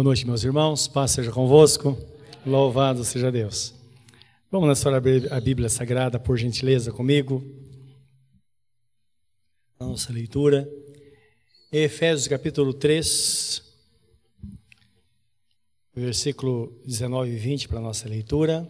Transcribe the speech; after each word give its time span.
Boa 0.00 0.08
noite, 0.08 0.26
meus 0.26 0.42
irmãos. 0.42 0.88
Paz 0.88 1.10
seja 1.10 1.30
convosco. 1.30 1.94
Louvado 2.46 3.04
seja 3.04 3.30
Deus. 3.30 3.74
Vamos 4.50 4.66
na 4.66 4.72
história 4.72 4.96
a 5.30 5.38
Bíblia 5.38 5.68
Sagrada, 5.68 6.18
por 6.18 6.38
gentileza, 6.38 6.90
comigo. 6.90 7.44
Nossa 9.78 10.10
leitura. 10.10 10.66
Efésios 11.70 12.26
capítulo 12.28 12.72
3, 12.72 13.62
versículo 15.94 16.80
19 16.86 17.32
e 17.32 17.36
20 17.36 17.68
para 17.68 17.78
a 17.80 17.82
nossa 17.82 18.08
leitura. 18.08 18.66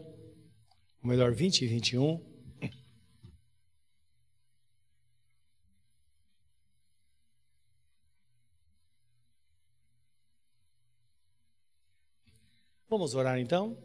Ou 1.01 1.09
melhor, 1.09 1.33
20 1.33 1.63
e 1.63 1.69
21. 1.69 2.30
Vamos 12.91 13.15
orar 13.15 13.39
então? 13.39 13.79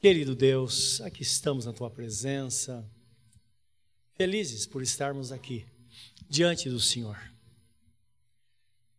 Querido 0.00 0.34
Deus, 0.34 1.00
aqui 1.02 1.22
estamos 1.22 1.66
na 1.66 1.72
tua 1.72 1.88
presença, 1.88 2.84
felizes 4.14 4.66
por 4.66 4.82
estarmos 4.82 5.30
aqui, 5.30 5.64
diante 6.28 6.68
do 6.68 6.80
Senhor. 6.80 7.16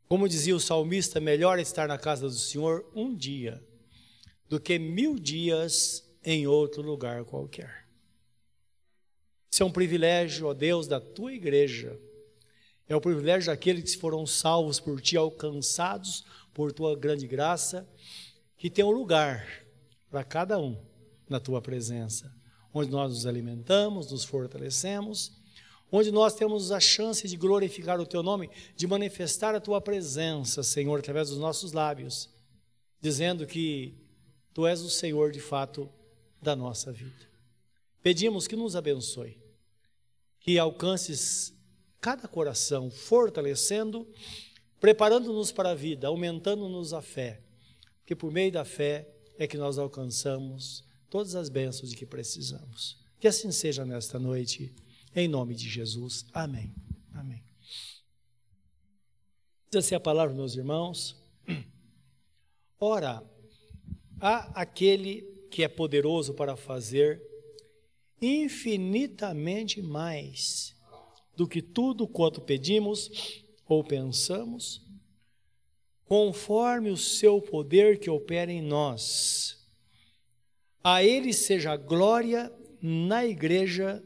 Como 0.08 0.30
dizia 0.30 0.56
o 0.56 0.60
salmista, 0.62 1.20
melhor 1.20 1.60
estar 1.60 1.86
na 1.86 1.98
casa 1.98 2.30
do 2.30 2.34
Senhor 2.34 2.90
um 2.96 3.14
dia 3.14 3.62
do 4.48 4.58
que 4.58 4.80
mil 4.80 5.20
dias 5.20 6.10
em 6.24 6.48
outro 6.48 6.82
lugar 6.82 7.26
qualquer. 7.26 7.86
Isso 9.52 9.64
é 9.64 9.66
um 9.66 9.72
privilégio, 9.72 10.48
ó 10.48 10.54
Deus, 10.54 10.88
da 10.88 11.02
tua 11.02 11.34
igreja. 11.34 12.00
É 12.88 12.96
o 12.96 13.02
privilégio 13.02 13.48
daqueles 13.48 13.96
que 13.96 14.00
foram 14.00 14.26
salvos 14.26 14.80
por 14.80 15.02
ti, 15.02 15.18
alcançados 15.18 16.24
por 16.54 16.72
tua 16.72 16.96
grande 16.96 17.28
graça 17.28 17.86
que 18.66 18.70
tem 18.72 18.84
um 18.84 18.90
lugar 18.90 19.46
para 20.10 20.24
cada 20.24 20.58
um 20.58 20.76
na 21.30 21.40
tua 21.40 21.62
presença, 21.62 22.36
onde 22.74 22.90
nós 22.90 23.12
nos 23.12 23.28
alimentamos, 23.28 24.10
nos 24.10 24.24
fortalecemos, 24.24 25.34
onde 25.92 26.12
nós 26.12 26.34
temos 26.34 26.72
a 26.72 26.80
chance 26.80 27.28
de 27.28 27.38
glorificar 27.38 28.00
o 28.00 28.08
teu 28.08 28.24
nome, 28.24 28.50
de 28.76 28.88
manifestar 28.88 29.54
a 29.54 29.62
tua 29.62 29.80
presença, 29.80 30.64
Senhor, 30.64 30.98
através 30.98 31.30
dos 31.30 31.38
nossos 31.38 31.74
lábios, 31.74 32.28
dizendo 33.00 33.46
que 33.46 34.04
tu 34.52 34.66
és 34.66 34.82
o 34.82 34.90
Senhor 34.90 35.32
de 35.32 35.40
fato 35.40 35.88
da 36.42 36.56
nossa 36.56 36.92
vida. 36.92 37.30
Pedimos 38.02 38.48
que 38.48 38.56
nos 38.56 38.76
abençoe, 38.76 39.40
que 40.40 40.58
alcances 40.58 41.54
cada 42.02 42.28
coração, 42.28 42.90
fortalecendo, 42.90 44.08
preparando-nos 44.80 45.52
para 45.52 45.70
a 45.70 45.76
vida, 45.76 46.08
aumentando-nos 46.08 46.94
a 46.94 47.02
fé 47.04 47.45
que 48.06 48.16
por 48.16 48.32
meio 48.32 48.52
da 48.52 48.64
fé 48.64 49.10
é 49.38 49.48
que 49.48 49.58
nós 49.58 49.78
alcançamos 49.78 50.84
todas 51.10 51.36
as 51.36 51.50
bênçãos 51.50 51.90
de 51.90 51.96
que 51.96 52.06
precisamos. 52.06 52.98
Que 53.20 53.28
assim 53.28 53.52
seja 53.52 53.86
nesta 53.86 54.20
noite, 54.20 54.74
em 55.16 55.28
nome 55.28 55.56
de 55.56 55.68
Jesus. 55.70 56.26
Amém. 56.34 56.74
Amém. 57.14 57.44
Diz 59.72 59.86
assim 59.86 59.96
a 59.96 60.00
palavra, 60.00 60.34
meus 60.34 60.56
irmãos. 60.56 61.16
Ora, 62.80 63.24
há 64.20 64.62
aquele 64.62 65.22
que 65.50 65.64
é 65.64 65.68
poderoso 65.68 66.34
para 66.34 66.56
fazer 66.56 67.22
infinitamente 68.22 69.82
mais 69.82 70.76
do 71.36 71.48
que 71.48 71.62
tudo 71.62 72.08
quanto 72.08 72.42
pedimos 72.42 73.44
ou 73.68 73.84
pensamos 73.84 74.85
conforme 76.06 76.90
o 76.90 76.98
seu 76.98 77.42
poder 77.42 78.00
que 78.00 78.10
opera 78.10 78.52
em 78.52 78.62
nós. 78.62 79.68
A 80.84 81.04
Ele 81.04 81.34
seja 81.34 81.76
glória 81.76 82.52
na 82.82 83.26
Igreja 83.26 84.04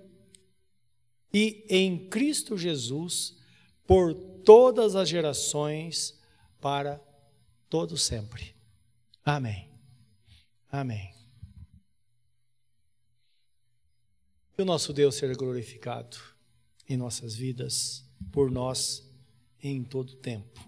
e 1.33 1.65
em 1.69 2.09
Cristo 2.09 2.57
Jesus 2.57 3.37
por 3.85 4.13
todas 4.13 4.95
as 4.95 5.09
gerações, 5.09 6.17
para 6.61 7.01
todo 7.69 7.97
sempre. 7.97 8.55
Amém. 9.23 9.69
Amém. 10.71 11.13
Que 14.55 14.61
o 14.61 14.65
nosso 14.65 14.93
Deus 14.93 15.15
seja 15.15 15.33
glorificado 15.33 16.17
em 16.87 16.97
nossas 16.97 17.35
vidas, 17.35 18.05
por 18.31 18.49
nós, 18.49 19.07
em 19.61 19.83
todo 19.83 20.15
tempo. 20.15 20.59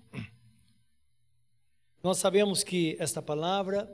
Nós 2.04 2.18
sabemos 2.18 2.64
que 2.64 2.96
esta 3.00 3.22
palavra 3.22 3.88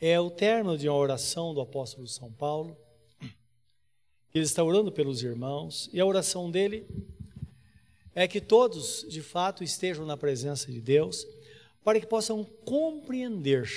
é 0.00 0.18
o 0.18 0.30
término 0.30 0.78
de 0.78 0.88
uma 0.88 0.96
oração 0.96 1.52
do 1.52 1.60
apóstolo 1.60 2.08
São 2.08 2.32
Paulo. 2.32 2.74
Ele 4.34 4.44
está 4.44 4.64
orando 4.64 4.90
pelos 4.90 5.22
irmãos 5.22 5.90
e 5.92 6.00
a 6.00 6.06
oração 6.06 6.50
dele 6.50 6.86
é 8.14 8.26
que 8.26 8.40
todos, 8.40 9.04
de 9.06 9.20
fato, 9.20 9.62
estejam 9.62 10.06
na 10.06 10.16
presença 10.16 10.72
de 10.72 10.80
Deus 10.80 11.26
para 11.82 12.00
que 12.00 12.06
possam 12.06 12.42
compreender 12.64 13.68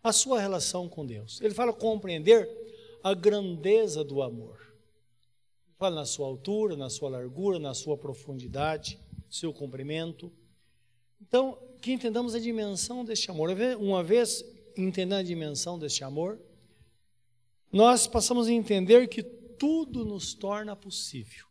a 0.00 0.12
sua 0.12 0.40
relação 0.40 0.88
com 0.88 1.04
Deus. 1.04 1.40
Ele 1.40 1.54
fala 1.54 1.72
compreender 1.72 2.48
a 3.02 3.12
grandeza 3.14 4.04
do 4.04 4.22
amor. 4.22 4.60
Fala 5.76 5.96
na 5.96 6.04
sua 6.04 6.28
altura, 6.28 6.76
na 6.76 6.88
sua 6.88 7.10
largura, 7.10 7.58
na 7.58 7.74
sua 7.74 7.96
profundidade, 7.98 8.96
seu 9.28 9.52
comprimento. 9.52 10.32
Então, 11.20 11.58
que 11.80 11.92
entendamos 11.92 12.34
a 12.34 12.38
dimensão 12.38 13.04
deste 13.04 13.30
amor. 13.30 13.50
Uma 13.78 14.02
vez 14.02 14.44
entendendo 14.76 15.18
a 15.18 15.22
dimensão 15.22 15.78
deste 15.78 16.04
amor, 16.04 16.40
nós 17.72 18.06
passamos 18.06 18.48
a 18.48 18.52
entender 18.52 19.08
que 19.08 19.22
tudo 19.22 20.04
nos 20.04 20.34
torna 20.34 20.74
possível. 20.74 21.46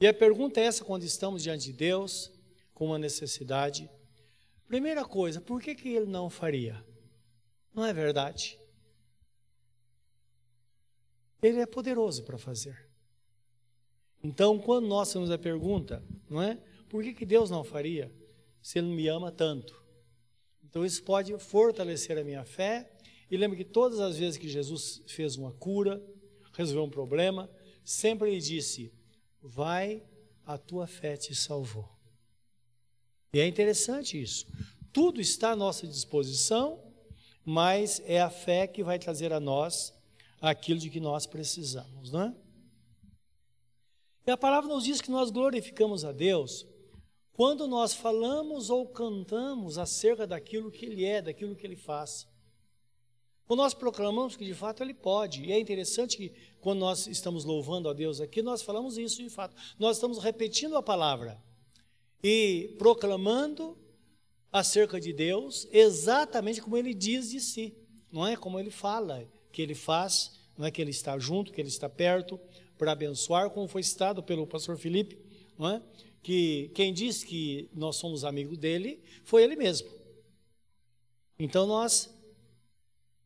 E 0.00 0.06
a 0.06 0.14
pergunta 0.14 0.60
é 0.60 0.64
essa 0.64 0.84
quando 0.84 1.04
estamos 1.04 1.42
diante 1.42 1.66
de 1.66 1.72
Deus, 1.72 2.32
com 2.74 2.86
uma 2.86 2.98
necessidade. 2.98 3.88
Primeira 4.66 5.04
coisa, 5.04 5.40
por 5.40 5.62
que, 5.62 5.74
que 5.74 5.88
ele 5.88 6.06
não 6.06 6.28
faria? 6.28 6.84
Não 7.72 7.84
é 7.84 7.92
verdade? 7.92 8.58
Ele 11.40 11.60
é 11.60 11.66
poderoso 11.66 12.24
para 12.24 12.38
fazer. 12.38 12.88
Então, 14.22 14.58
quando 14.58 14.86
nós 14.86 15.08
fazemos 15.08 15.30
a 15.30 15.38
pergunta, 15.38 16.02
não 16.28 16.42
é? 16.42 16.56
Por 16.88 17.02
que, 17.02 17.12
que 17.12 17.26
Deus 17.26 17.50
não 17.50 17.62
faria? 17.62 18.10
Se 18.64 18.78
Ele 18.78 18.88
me 18.88 19.06
ama 19.08 19.30
tanto. 19.30 19.78
Então 20.64 20.86
isso 20.86 21.02
pode 21.02 21.38
fortalecer 21.38 22.16
a 22.16 22.24
minha 22.24 22.44
fé. 22.46 22.90
E 23.30 23.36
lembre 23.36 23.58
que 23.58 23.64
todas 23.64 24.00
as 24.00 24.16
vezes 24.16 24.38
que 24.38 24.48
Jesus 24.48 25.02
fez 25.06 25.36
uma 25.36 25.52
cura, 25.52 26.02
resolveu 26.54 26.84
um 26.84 26.90
problema, 26.90 27.50
sempre 27.84 28.30
ele 28.30 28.40
disse: 28.40 28.90
Vai, 29.42 30.02
a 30.46 30.56
tua 30.56 30.86
fé 30.86 31.14
te 31.14 31.34
salvou. 31.34 31.86
E 33.34 33.38
é 33.38 33.46
interessante 33.46 34.20
isso. 34.20 34.46
Tudo 34.94 35.20
está 35.20 35.50
à 35.50 35.56
nossa 35.56 35.86
disposição, 35.86 36.82
mas 37.44 38.00
é 38.06 38.22
a 38.22 38.30
fé 38.30 38.66
que 38.66 38.82
vai 38.82 38.98
trazer 38.98 39.30
a 39.30 39.38
nós 39.38 39.92
aquilo 40.40 40.80
de 40.80 40.88
que 40.88 41.00
nós 41.00 41.26
precisamos, 41.26 42.10
não 42.10 42.22
é? 42.22 42.34
E 44.26 44.30
a 44.30 44.38
palavra 44.38 44.72
nos 44.72 44.84
diz 44.84 45.02
que 45.02 45.10
nós 45.10 45.30
glorificamos 45.30 46.02
a 46.02 46.12
Deus 46.12 46.66
quando 47.34 47.66
nós 47.66 47.92
falamos 47.92 48.70
ou 48.70 48.86
cantamos 48.86 49.76
acerca 49.76 50.26
daquilo 50.26 50.70
que 50.70 50.86
Ele 50.86 51.04
é, 51.04 51.20
daquilo 51.20 51.54
que 51.56 51.66
Ele 51.66 51.76
faz. 51.76 52.28
Quando 53.44 53.58
nós 53.58 53.74
proclamamos 53.74 54.36
que 54.36 54.44
de 54.44 54.54
fato 54.54 54.82
Ele 54.82 54.94
pode, 54.94 55.42
e 55.42 55.52
é 55.52 55.58
interessante 55.58 56.16
que 56.16 56.32
quando 56.60 56.78
nós 56.78 57.08
estamos 57.08 57.44
louvando 57.44 57.88
a 57.88 57.92
Deus 57.92 58.20
aqui, 58.20 58.40
nós 58.40 58.62
falamos 58.62 58.96
isso 58.96 59.22
de 59.22 59.28
fato. 59.28 59.54
Nós 59.78 59.96
estamos 59.96 60.18
repetindo 60.18 60.76
a 60.76 60.82
palavra 60.82 61.42
e 62.22 62.74
proclamando 62.78 63.76
acerca 64.52 65.00
de 65.00 65.12
Deus 65.12 65.66
exatamente 65.72 66.62
como 66.62 66.76
Ele 66.76 66.94
diz 66.94 67.30
de 67.30 67.40
si, 67.40 67.74
não 68.12 68.24
é 68.24 68.36
como 68.36 68.60
Ele 68.60 68.70
fala, 68.70 69.28
que 69.50 69.60
Ele 69.60 69.74
faz, 69.74 70.38
não 70.56 70.64
é 70.64 70.70
que 70.70 70.80
Ele 70.80 70.92
está 70.92 71.18
junto, 71.18 71.52
que 71.52 71.60
Ele 71.60 71.68
está 71.68 71.88
perto 71.88 72.38
para 72.78 72.92
abençoar, 72.92 73.50
como 73.50 73.66
foi 73.66 73.82
citado 73.82 74.22
pelo 74.22 74.46
pastor 74.46 74.78
Felipe, 74.78 75.18
não 75.58 75.68
é? 75.68 75.82
Que 76.24 76.70
quem 76.74 76.92
disse 76.92 77.26
que 77.26 77.68
nós 77.74 77.96
somos 77.96 78.24
amigos 78.24 78.56
dele 78.56 78.98
foi 79.24 79.44
ele 79.44 79.54
mesmo. 79.54 79.88
Então 81.38 81.66
nós 81.66 82.10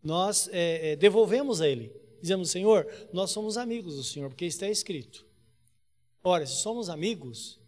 nós 0.03 0.49
é, 0.53 0.93
é, 0.93 0.97
devolvemos 0.97 1.61
a 1.61 1.69
ele, 1.69 1.93
dizemos 2.21 2.51
Senhor, 2.51 2.87
nós 3.13 3.31
somos 3.31 3.57
amigos 3.57 3.97
do 3.97 4.03
Senhor, 4.03 4.29
porque 4.29 4.45
está 4.45 4.69
escrito. 4.69 5.25
Ora, 6.23 6.45
se 6.45 6.61
somos 6.61 6.89
amigos, 6.89 7.59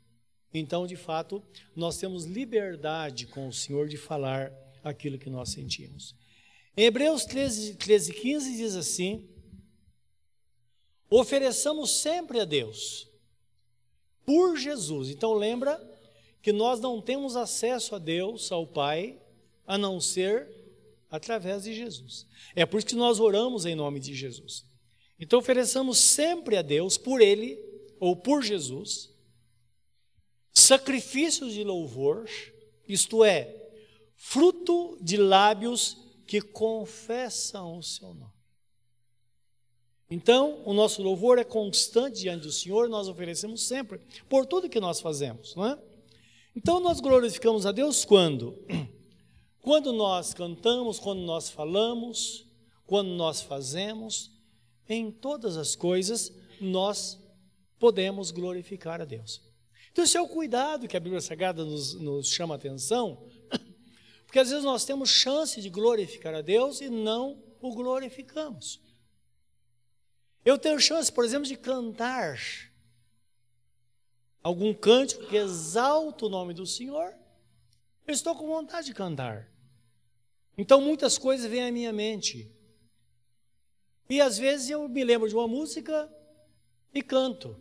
então 0.53 0.87
de 0.87 0.97
fato 0.97 1.43
nós 1.77 1.97
temos 1.97 2.25
liberdade 2.25 3.27
com 3.27 3.47
o 3.47 3.53
Senhor 3.53 3.89
de 3.89 3.97
falar 3.97 4.53
aquilo 4.83 5.19
que 5.19 5.31
nós 5.31 5.51
sentimos. 5.51 6.15
Em 6.77 6.87
Hebreus 6.87 7.25
13, 7.25 7.77
13 7.77 8.13
15 8.15 8.57
diz 8.57 8.75
assim: 8.75 9.29
ofereçamos 11.09 12.01
sempre 12.01 12.41
a 12.41 12.45
Deus 12.45 13.10
por 14.31 14.57
Jesus. 14.57 15.09
Então 15.09 15.33
lembra 15.33 15.77
que 16.41 16.53
nós 16.53 16.79
não 16.79 17.03
temos 17.03 17.35
acesso 17.35 17.97
a 17.97 17.99
Deus, 17.99 18.53
ao 18.53 18.65
Pai, 18.65 19.21
a 19.67 19.77
não 19.77 20.01
ser 20.01 20.49
através 21.11 21.65
de 21.65 21.75
Jesus. 21.75 22.29
É 22.55 22.65
por 22.65 22.79
isso 22.79 22.87
que 22.87 22.95
nós 22.95 23.19
oramos 23.19 23.67
em 23.67 23.75
nome 23.75 23.99
de 23.99 24.15
Jesus. 24.15 24.65
Então 25.19 25.41
ofereçamos 25.41 25.99
sempre 25.99 26.57
a 26.57 26.63
Deus, 26.63 26.97
por 26.97 27.21
Ele 27.21 27.59
ou 27.99 28.15
por 28.15 28.41
Jesus, 28.41 29.13
sacrifícios 30.55 31.53
de 31.53 31.65
louvor, 31.65 32.31
isto 32.87 33.25
é, 33.25 33.53
fruto 34.15 34.97
de 35.03 35.17
lábios 35.17 35.97
que 36.25 36.41
confessam 36.41 37.79
o 37.79 37.83
seu 37.83 38.15
nome. 38.15 38.40
Então, 40.11 40.61
o 40.65 40.75
nosso 40.75 41.01
louvor 41.03 41.39
é 41.39 41.45
constante 41.45 42.21
diante 42.21 42.43
do 42.43 42.53
Senhor, 42.53 42.89
nós 42.89 43.07
oferecemos 43.07 43.63
sempre, 43.63 44.01
por 44.29 44.45
tudo 44.45 44.69
que 44.69 44.81
nós 44.81 45.01
fazemos, 45.01 45.55
não 45.55 45.65
é? 45.65 45.79
Então, 46.57 46.81
nós 46.81 46.99
glorificamos 46.99 47.65
a 47.65 47.71
Deus 47.71 48.05
quando? 48.05 48.59
Quando 49.63 49.93
nós 49.93 50.33
cantamos, 50.33 50.99
quando 50.99 51.21
nós 51.21 51.51
falamos, 51.51 52.47
quando 52.87 53.11
nós 53.11 53.43
fazemos, 53.43 54.33
em 54.89 55.11
todas 55.13 55.59
as 55.59 55.77
coisas, 55.77 56.33
nós 56.59 57.23
podemos 57.79 58.31
glorificar 58.31 59.03
a 59.03 59.05
Deus. 59.05 59.43
Então, 59.93 60.03
esse 60.03 60.17
é 60.17 60.21
o 60.21 60.27
cuidado 60.27 60.89
que 60.89 60.97
a 60.97 61.01
Bíblia 61.01 61.21
Sagrada 61.21 61.63
nos, 61.63 61.93
nos 61.93 62.33
chama 62.33 62.55
a 62.55 62.57
atenção, 62.57 63.23
porque 64.25 64.39
às 64.39 64.49
vezes 64.49 64.65
nós 64.65 64.87
temos 64.87 65.11
chance 65.11 65.61
de 65.61 65.69
glorificar 65.69 66.35
a 66.35 66.41
Deus 66.41 66.81
e 66.81 66.89
não 66.89 67.43
o 67.61 67.75
glorificamos. 67.75 68.81
Eu 70.45 70.59
tenho 70.59 70.81
chance, 70.81 71.13
por 71.13 71.25
exemplo, 71.25 71.47
de 71.47 71.57
cantar 71.57 72.39
algum 74.43 74.73
cântico 74.73 75.27
que 75.27 75.37
exalta 75.37 76.27
o 76.27 76.31
nome 76.31 76.55
do 76.55 76.67
Senhor. 76.67 77.15
Eu 78.07 78.15
estou 78.15 78.35
com 78.35 78.47
vontade 78.47 78.87
de 78.87 78.95
cantar. 78.95 79.49
Então 80.57 80.81
muitas 80.81 81.19
coisas 81.19 81.51
vêm 81.51 81.65
à 81.65 81.73
minha 81.73 81.93
mente. 81.93 82.51
E 84.09 84.21
às 84.21 84.39
vezes 84.39 84.71
eu 84.71 84.89
me 84.89 85.05
lembro 85.05 85.29
de 85.29 85.35
uma 85.35 85.47
música 85.47 86.11
e 86.93 87.03
canto. 87.03 87.57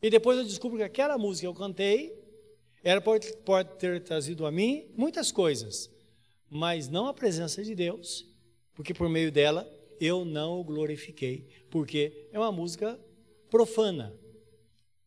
E 0.00 0.08
depois 0.10 0.38
eu 0.38 0.44
descubro 0.44 0.78
que 0.78 0.84
aquela 0.84 1.18
música 1.18 1.42
que 1.42 1.46
eu 1.46 1.54
cantei 1.54 2.22
era 2.82 3.00
pode, 3.00 3.32
pode 3.38 3.76
ter 3.78 4.02
trazido 4.02 4.46
a 4.46 4.50
mim 4.50 4.90
muitas 4.96 5.30
coisas, 5.30 5.90
mas 6.50 6.88
não 6.88 7.06
a 7.06 7.14
presença 7.14 7.62
de 7.62 7.74
Deus, 7.74 8.26
porque 8.74 8.92
por 8.92 9.08
meio 9.08 9.30
dela 9.30 9.68
eu 10.04 10.24
não 10.24 10.58
o 10.58 10.64
glorifiquei, 10.64 11.48
porque 11.70 12.28
é 12.32 12.38
uma 12.38 12.50
música 12.50 12.98
profana. 13.48 14.12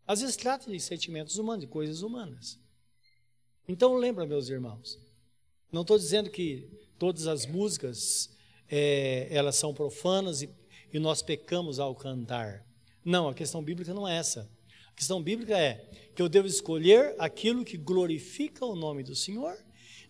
Às 0.08 0.22
vezes 0.22 0.38
trata 0.38 0.72
de 0.72 0.80
sentimentos 0.80 1.38
humanos, 1.38 1.66
de 1.66 1.68
coisas 1.68 2.02
humanas. 2.02 2.58
Então 3.68 3.96
lembra, 3.96 4.26
meus 4.26 4.48
irmãos, 4.48 4.98
não 5.70 5.82
estou 5.82 5.98
dizendo 5.98 6.30
que 6.30 6.70
todas 6.98 7.28
as 7.28 7.46
músicas 7.46 8.30
é, 8.70 9.28
elas 9.30 9.58
são 9.58 9.74
profanas 9.74 10.42
e, 10.42 10.50
e 10.94 11.00
nós 11.00 11.22
pecamos 11.22 11.78
ao 11.78 11.94
cantar. 11.94 12.66
Não, 13.04 13.28
a 13.28 13.34
questão 13.34 13.62
bíblica 13.62 13.94
não 13.94 14.08
é 14.08 14.16
essa. 14.16 14.50
A 14.88 14.94
questão 14.94 15.22
bíblica 15.22 15.58
é 15.58 15.90
que 16.16 16.22
eu 16.22 16.30
devo 16.30 16.48
escolher 16.48 17.16
aquilo 17.20 17.66
que 17.66 17.76
glorifica 17.76 18.66
o 18.66 18.76
nome 18.76 19.04
do 19.04 19.14
Senhor 19.14 19.58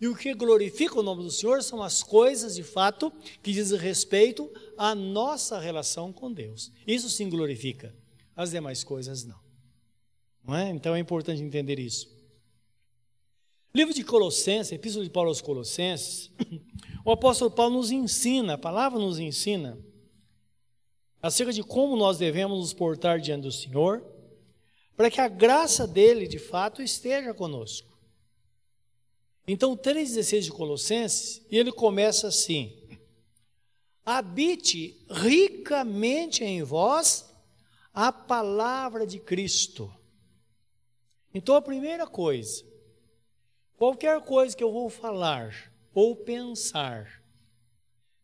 e 0.00 0.08
o 0.08 0.16
que 0.16 0.34
glorifica 0.34 0.98
o 0.98 1.02
nome 1.02 1.22
do 1.22 1.30
Senhor 1.30 1.62
são 1.62 1.82
as 1.82 2.02
coisas 2.02 2.54
de 2.54 2.62
fato 2.62 3.12
que 3.42 3.52
dizem 3.52 3.78
respeito 3.78 4.50
à 4.76 4.94
nossa 4.94 5.58
relação 5.58 6.12
com 6.12 6.32
Deus. 6.32 6.72
Isso 6.86 7.08
sim 7.08 7.28
glorifica, 7.28 7.94
as 8.34 8.50
demais 8.50 8.84
coisas 8.84 9.24
não. 9.24 9.38
não 10.44 10.54
é? 10.54 10.70
Então 10.70 10.94
é 10.94 10.98
importante 10.98 11.42
entender 11.42 11.78
isso. 11.78 12.14
Livro 13.74 13.92
de 13.92 14.02
Colossenses, 14.02 14.72
Epístola 14.72 15.04
de 15.04 15.10
Paulo 15.10 15.28
aos 15.28 15.42
Colossenses, 15.42 16.30
o 17.04 17.12
apóstolo 17.12 17.50
Paulo 17.50 17.76
nos 17.76 17.90
ensina, 17.90 18.54
a 18.54 18.58
palavra 18.58 18.98
nos 18.98 19.18
ensina, 19.18 19.78
acerca 21.20 21.52
de 21.52 21.62
como 21.62 21.96
nós 21.96 22.16
devemos 22.16 22.58
nos 22.58 22.72
portar 22.72 23.20
diante 23.20 23.42
do 23.42 23.52
Senhor, 23.52 24.02
para 24.96 25.10
que 25.10 25.20
a 25.20 25.28
graça 25.28 25.86
dele 25.86 26.26
de 26.26 26.38
fato 26.38 26.80
esteja 26.80 27.34
conosco. 27.34 27.85
Então, 29.46 29.76
3,16 29.76 30.40
de 30.40 30.50
Colossenses, 30.50 31.46
e 31.50 31.56
ele 31.56 31.70
começa 31.70 32.26
assim: 32.26 32.76
Habite 34.04 35.04
ricamente 35.08 36.42
em 36.42 36.62
vós 36.62 37.32
a 37.94 38.10
palavra 38.10 39.06
de 39.06 39.20
Cristo. 39.20 39.92
Então, 41.32 41.54
a 41.54 41.62
primeira 41.62 42.06
coisa, 42.06 42.64
qualquer 43.76 44.20
coisa 44.22 44.56
que 44.56 44.64
eu 44.64 44.72
vou 44.72 44.90
falar 44.90 45.72
ou 45.94 46.16
pensar, 46.16 47.22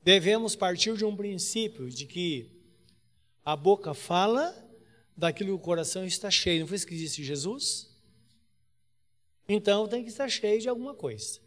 devemos 0.02 0.56
partir 0.56 0.96
de 0.96 1.04
um 1.04 1.16
princípio 1.16 1.88
de 1.88 2.04
que 2.04 2.50
a 3.44 3.54
boca 3.54 3.94
fala 3.94 4.56
daquilo 5.16 5.50
que 5.50 5.54
o 5.54 5.58
coração 5.58 6.04
está 6.04 6.30
cheio. 6.30 6.60
Não 6.60 6.66
foi 6.66 6.76
isso 6.76 6.86
que 6.86 6.96
disse 6.96 7.22
Jesus? 7.22 7.91
Então 9.48 9.86
tem 9.88 10.02
que 10.02 10.10
estar 10.10 10.28
cheio 10.28 10.60
de 10.60 10.68
alguma 10.68 10.94
coisa. 10.94 11.40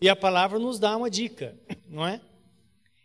E 0.00 0.08
a 0.08 0.16
palavra 0.16 0.58
nos 0.58 0.78
dá 0.78 0.96
uma 0.96 1.10
dica, 1.10 1.56
não 1.88 2.06
é? 2.06 2.20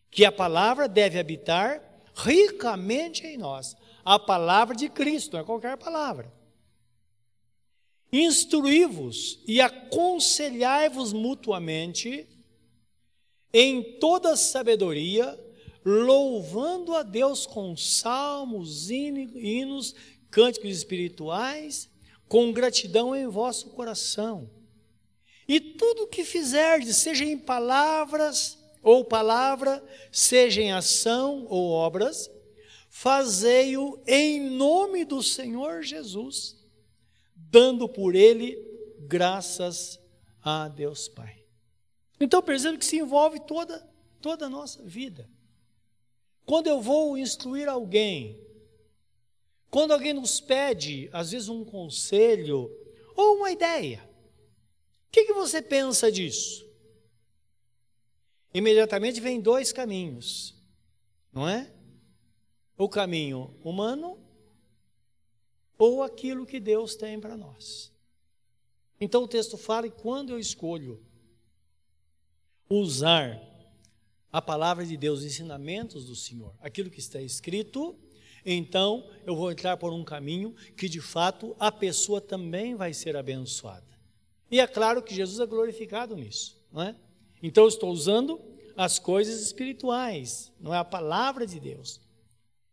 Que 0.09 0.25
a 0.25 0.31
palavra 0.31 0.87
deve 0.87 1.19
habitar 1.19 1.81
ricamente 2.15 3.25
em 3.25 3.37
nós. 3.37 3.75
A 4.03 4.17
palavra 4.17 4.75
de 4.75 4.89
Cristo, 4.89 5.33
não 5.33 5.41
é 5.41 5.43
qualquer 5.43 5.77
palavra. 5.77 6.33
Instruí-vos 8.11 9.39
e 9.45 9.59
aconselhai-vos 9.59 11.11
mutuamente 11.11 12.27
em 13.53 13.99
toda 13.99 14.35
sabedoria, 14.35 15.37
louvando 15.83 16.95
a 16.95 17.03
Deus 17.03 17.45
com 17.45 17.75
salmos, 17.75 18.89
hinos, 18.89 19.93
cânticos 20.29 20.69
espirituais 20.69 21.89
com 22.27 22.51
gratidão 22.51 23.15
em 23.15 23.27
vosso 23.27 23.69
coração. 23.69 24.49
E 25.47 25.59
tudo 25.59 26.07
que 26.07 26.25
fizerdes, 26.25 26.97
seja 26.97 27.23
em 27.23 27.37
palavras 27.37 28.57
ou 28.81 29.05
palavra, 29.05 29.83
seja 30.11 30.61
em 30.61 30.71
ação 30.71 31.45
ou 31.49 31.71
obras, 31.71 32.29
fazei-o 32.89 34.01
em 34.05 34.49
nome 34.49 35.05
do 35.05 35.23
Senhor 35.23 35.83
Jesus, 35.83 36.57
dando 37.35 37.87
por 37.87 38.15
ele 38.15 38.57
graças 38.99 39.99
a 40.41 40.67
Deus 40.67 41.07
Pai. 41.07 41.45
Então 42.19 42.41
perceba 42.41 42.77
que 42.77 42.85
se 42.85 42.97
envolve 42.97 43.39
toda, 43.41 43.87
toda 44.21 44.47
a 44.47 44.49
nossa 44.49 44.83
vida. 44.83 45.29
Quando 46.45 46.67
eu 46.67 46.81
vou 46.81 47.17
instruir 47.17 47.67
alguém, 47.69 48.41
quando 49.69 49.91
alguém 49.91 50.13
nos 50.13 50.39
pede, 50.39 51.09
às 51.11 51.31
vezes, 51.31 51.49
um 51.49 51.63
conselho 51.63 52.71
ou 53.15 53.37
uma 53.37 53.51
ideia, 53.51 54.07
o 55.07 55.11
que, 55.11 55.25
que 55.25 55.33
você 55.33 55.61
pensa 55.61 56.11
disso? 56.11 56.67
Imediatamente 58.53 59.19
vem 59.19 59.41
dois 59.41 59.71
caminhos, 59.71 60.55
não 61.33 61.47
é? 61.47 61.71
O 62.77 62.87
caminho 62.87 63.55
humano 63.63 64.19
ou 65.77 66.01
aquilo 66.01 66.45
que 66.45 66.59
Deus 66.59 66.95
tem 66.95 67.19
para 67.19 67.37
nós. 67.37 67.91
Então 68.99 69.23
o 69.23 69.27
texto 69.27 69.57
fala, 69.57 69.87
e 69.87 69.91
quando 69.91 70.31
eu 70.31 70.39
escolho 70.39 70.99
usar 72.69 73.39
a 74.31 74.41
palavra 74.41 74.85
de 74.85 74.97
Deus, 74.97 75.19
os 75.19 75.25
ensinamentos 75.25 76.05
do 76.05 76.15
Senhor, 76.15 76.53
aquilo 76.59 76.89
que 76.89 76.99
está 76.99 77.21
escrito, 77.21 77.97
então 78.55 79.09
eu 79.25 79.35
vou 79.35 79.51
entrar 79.51 79.75
por 79.75 79.91
um 79.91 80.03
caminho 80.03 80.55
que 80.75 80.87
de 80.87 81.01
fato 81.01 81.55
a 81.59 81.71
pessoa 81.71 82.21
também 82.21 82.75
vai 82.75 82.93
ser 82.93 83.17
abençoada. 83.17 83.85
E 84.49 84.59
é 84.59 84.67
claro 84.67 85.03
que 85.03 85.13
Jesus 85.13 85.39
é 85.39 85.45
glorificado 85.45 86.15
nisso, 86.15 86.57
não 86.71 86.81
é? 86.81 86.95
Então 87.43 87.65
eu 87.65 87.67
estou 87.67 87.91
usando 87.91 88.39
as 88.77 88.99
coisas 88.99 89.41
espirituais, 89.41 90.51
não 90.59 90.73
é 90.73 90.77
a 90.77 90.85
palavra 90.85 91.45
de 91.45 91.59
Deus. 91.59 91.99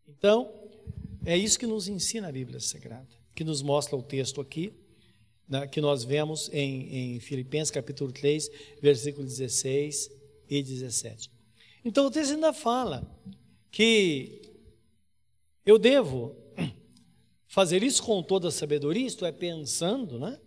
Então, 0.06 0.52
é 1.24 1.36
isso 1.36 1.58
que 1.58 1.66
nos 1.66 1.88
ensina 1.88 2.28
a 2.28 2.32
Bíblia 2.32 2.60
Sagrada, 2.60 3.08
que 3.34 3.42
nos 3.42 3.62
mostra 3.62 3.96
o 3.96 4.02
texto 4.02 4.40
aqui, 4.40 4.72
né, 5.48 5.66
que 5.66 5.80
nós 5.80 6.04
vemos 6.04 6.50
em, 6.52 7.16
em 7.16 7.20
Filipenses 7.20 7.70
capítulo 7.70 8.12
3, 8.12 8.50
versículo 8.80 9.26
16 9.26 10.10
e 10.48 10.62
17. 10.62 11.30
Então 11.84 12.06
o 12.06 12.10
texto 12.10 12.32
ainda 12.32 12.52
fala 12.52 13.02
que 13.70 14.42
eu 15.64 15.78
devo 15.78 16.36
fazer 17.46 17.82
isso 17.82 18.02
com 18.02 18.22
toda 18.22 18.48
a 18.48 18.52
sabedoria, 18.52 19.06
isto 19.06 19.24
é, 19.24 19.32
pensando, 19.32 20.18
né? 20.18 20.40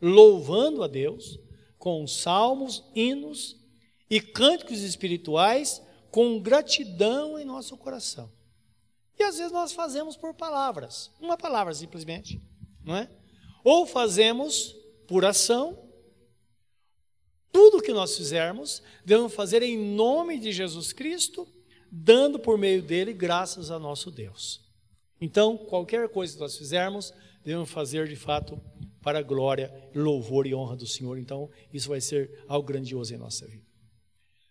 louvando 0.00 0.82
a 0.82 0.88
Deus, 0.88 1.38
com 1.78 2.06
salmos, 2.06 2.84
hinos 2.94 3.56
e 4.08 4.20
cânticos 4.20 4.80
espirituais, 4.80 5.80
com 6.10 6.40
gratidão 6.40 7.38
em 7.38 7.44
nosso 7.44 7.76
coração. 7.76 8.32
E 9.18 9.22
às 9.22 9.36
vezes 9.36 9.52
nós 9.52 9.72
fazemos 9.72 10.16
por 10.16 10.34
palavras, 10.34 11.10
uma 11.20 11.36
palavra 11.36 11.72
simplesmente, 11.74 12.40
não 12.84 12.96
é? 12.96 13.08
Ou 13.62 13.86
fazemos 13.86 14.74
por 15.06 15.24
ação. 15.24 15.78
Tudo 17.52 17.82
que 17.82 17.92
nós 17.92 18.16
fizermos, 18.16 18.82
devemos 19.04 19.34
fazer 19.34 19.62
em 19.62 19.76
nome 19.76 20.38
de 20.38 20.52
Jesus 20.52 20.92
Cristo, 20.92 21.46
dando 21.90 22.38
por 22.38 22.56
meio 22.56 22.82
dele 22.82 23.12
graças 23.12 23.70
a 23.70 23.78
nosso 23.78 24.10
Deus. 24.10 24.60
Então, 25.20 25.56
qualquer 25.56 26.08
coisa 26.08 26.34
que 26.34 26.40
nós 26.40 26.56
fizermos, 26.56 27.12
devemos 27.44 27.70
fazer 27.70 28.08
de 28.08 28.16
fato 28.16 28.60
para 29.02 29.18
a 29.18 29.22
glória, 29.22 29.72
louvor 29.94 30.46
e 30.46 30.54
honra 30.54 30.76
do 30.76 30.86
Senhor. 30.86 31.18
Então, 31.18 31.50
isso 31.72 31.88
vai 31.88 32.00
ser 32.00 32.44
algo 32.46 32.66
grandioso 32.66 33.14
em 33.14 33.18
nossa 33.18 33.46
vida. 33.46 33.64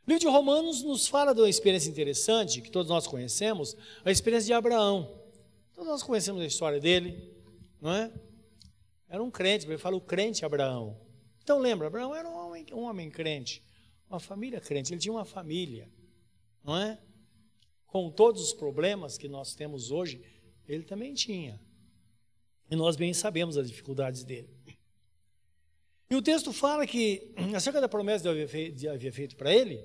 O 0.05 0.10
livro 0.10 0.22
de 0.22 0.27
Romanos 0.27 0.84
nos 0.84 1.08
fala 1.08 1.34
de 1.34 1.41
uma 1.41 1.50
experiência 1.50 1.89
interessante, 1.89 2.62
que 2.62 2.72
todos 2.72 2.89
nós 2.89 3.05
conhecemos, 3.05 3.77
a 4.03 4.12
experiência 4.12 4.48
de 4.48 4.53
Abraão. 4.53 5.22
Todos 5.74 5.88
nós 5.89 6.03
conhecemos 6.03 6.41
a 6.41 6.46
história 6.46 6.79
dele, 6.79 7.31
não 7.79 7.93
é? 7.93 8.12
Era 9.08 9.24
um 9.24 9.31
crente, 9.31 9.65
ele 9.65 9.77
fala 9.77 9.96
o 9.96 10.01
crente 10.01 10.43
Abraão. 10.43 11.00
Então 11.43 11.60
lembra, 11.60 11.88
Abraão 11.88 12.13
era 12.13 12.27
um 12.27 12.36
homem, 12.36 12.65
um 12.72 12.81
homem 12.81 13.10
crente, 13.10 13.63
uma 14.10 14.19
família 14.19 14.60
crente, 14.60 14.93
ele 14.93 15.00
tinha 15.00 15.13
uma 15.13 15.25
família, 15.25 15.89
não 16.63 16.77
é? 16.77 17.00
Com 17.89 18.10
todos 18.10 18.41
os 18.41 18.53
problemas 18.53 19.17
que 19.17 19.27
nós 19.27 19.55
temos 19.55 19.91
hoje, 19.91 20.22
ele 20.67 20.84
também 20.84 21.13
tinha. 21.13 21.60
E 22.69 22.75
nós 22.75 22.96
bem 22.96 23.13
sabemos 23.13 23.58
as 23.58 23.67
dificuldades 23.67 24.24
dele. 24.24 24.50
E 26.10 26.15
o 26.15 26.22
texto 26.22 26.53
fala 26.53 26.86
que, 26.86 27.34
acerca 27.55 27.81
da 27.81 27.89
promessa 27.89 28.24
que 28.24 28.72
Deus 28.72 28.93
havia 28.93 29.12
feito 29.12 29.36
para 29.36 29.53
ele, 29.53 29.84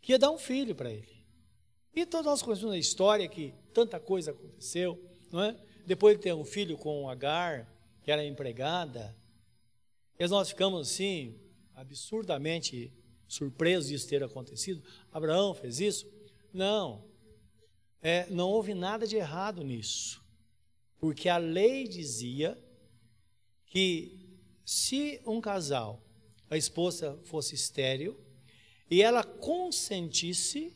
que 0.00 0.12
ia 0.12 0.18
dar 0.18 0.30
um 0.30 0.38
filho 0.38 0.74
para 0.74 0.90
ele. 0.90 1.18
E 1.94 2.06
todos 2.06 2.26
nós 2.26 2.42
conhecemos 2.42 2.74
a 2.74 2.78
história 2.78 3.28
que 3.28 3.54
tanta 3.74 4.00
coisa 4.00 4.30
aconteceu, 4.30 4.98
não 5.30 5.42
é? 5.42 5.56
Depois 5.86 6.16
de 6.16 6.22
ter 6.22 6.34
um 6.34 6.44
filho 6.44 6.76
com 6.76 7.08
Agar, 7.08 7.70
que 8.02 8.10
era 8.10 8.24
empregada, 8.24 9.16
e 10.18 10.26
nós 10.28 10.48
ficamos 10.48 10.88
assim, 10.88 11.38
absurdamente 11.74 12.92
surpresos 13.26 13.88
disso 13.88 14.08
ter 14.08 14.22
acontecido. 14.22 14.82
Abraão 15.12 15.54
fez 15.54 15.80
isso? 15.80 16.10
Não. 16.52 17.07
É, 18.02 18.26
não 18.30 18.48
houve 18.48 18.74
nada 18.74 19.06
de 19.06 19.16
errado 19.16 19.62
nisso. 19.62 20.22
Porque 20.98 21.28
a 21.28 21.36
lei 21.36 21.86
dizia 21.86 22.58
que 23.66 24.38
se 24.64 25.20
um 25.26 25.40
casal, 25.40 26.02
a 26.50 26.56
esposa 26.56 27.18
fosse 27.24 27.54
estéril, 27.54 28.18
e 28.90 29.02
ela 29.02 29.22
consentisse, 29.22 30.74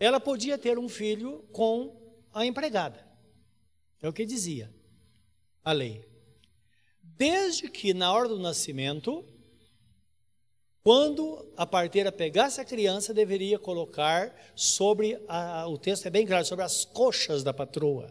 ela 0.00 0.18
podia 0.18 0.56
ter 0.56 0.78
um 0.78 0.88
filho 0.88 1.44
com 1.52 2.14
a 2.32 2.46
empregada. 2.46 3.06
É 4.00 4.08
o 4.08 4.12
que 4.12 4.24
dizia 4.24 4.72
a 5.64 5.72
lei. 5.72 6.08
Desde 7.02 7.68
que 7.68 7.92
na 7.92 8.12
hora 8.12 8.28
do 8.28 8.38
nascimento, 8.38 9.24
quando 10.88 11.46
a 11.54 11.66
parteira 11.66 12.10
pegasse 12.10 12.62
a 12.62 12.64
criança, 12.64 13.12
deveria 13.12 13.58
colocar 13.58 14.34
sobre, 14.54 15.22
a, 15.28 15.68
o 15.68 15.76
texto 15.76 16.06
é 16.06 16.10
bem 16.10 16.26
claro, 16.26 16.46
sobre 16.46 16.64
as 16.64 16.86
coxas 16.86 17.44
da 17.44 17.52
patroa. 17.52 18.10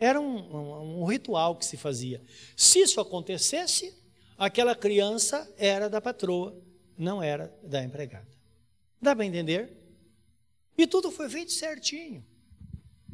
Era 0.00 0.18
um, 0.18 0.38
um, 0.38 1.02
um 1.02 1.04
ritual 1.04 1.54
que 1.56 1.66
se 1.66 1.76
fazia. 1.76 2.22
Se 2.56 2.78
isso 2.78 2.98
acontecesse, 3.02 3.94
aquela 4.38 4.74
criança 4.74 5.46
era 5.58 5.90
da 5.90 6.00
patroa, 6.00 6.58
não 6.96 7.22
era 7.22 7.54
da 7.62 7.84
empregada. 7.84 8.34
Dá 8.98 9.14
para 9.14 9.26
entender? 9.26 9.76
E 10.74 10.86
tudo 10.86 11.10
foi 11.10 11.28
feito 11.28 11.52
certinho. 11.52 12.24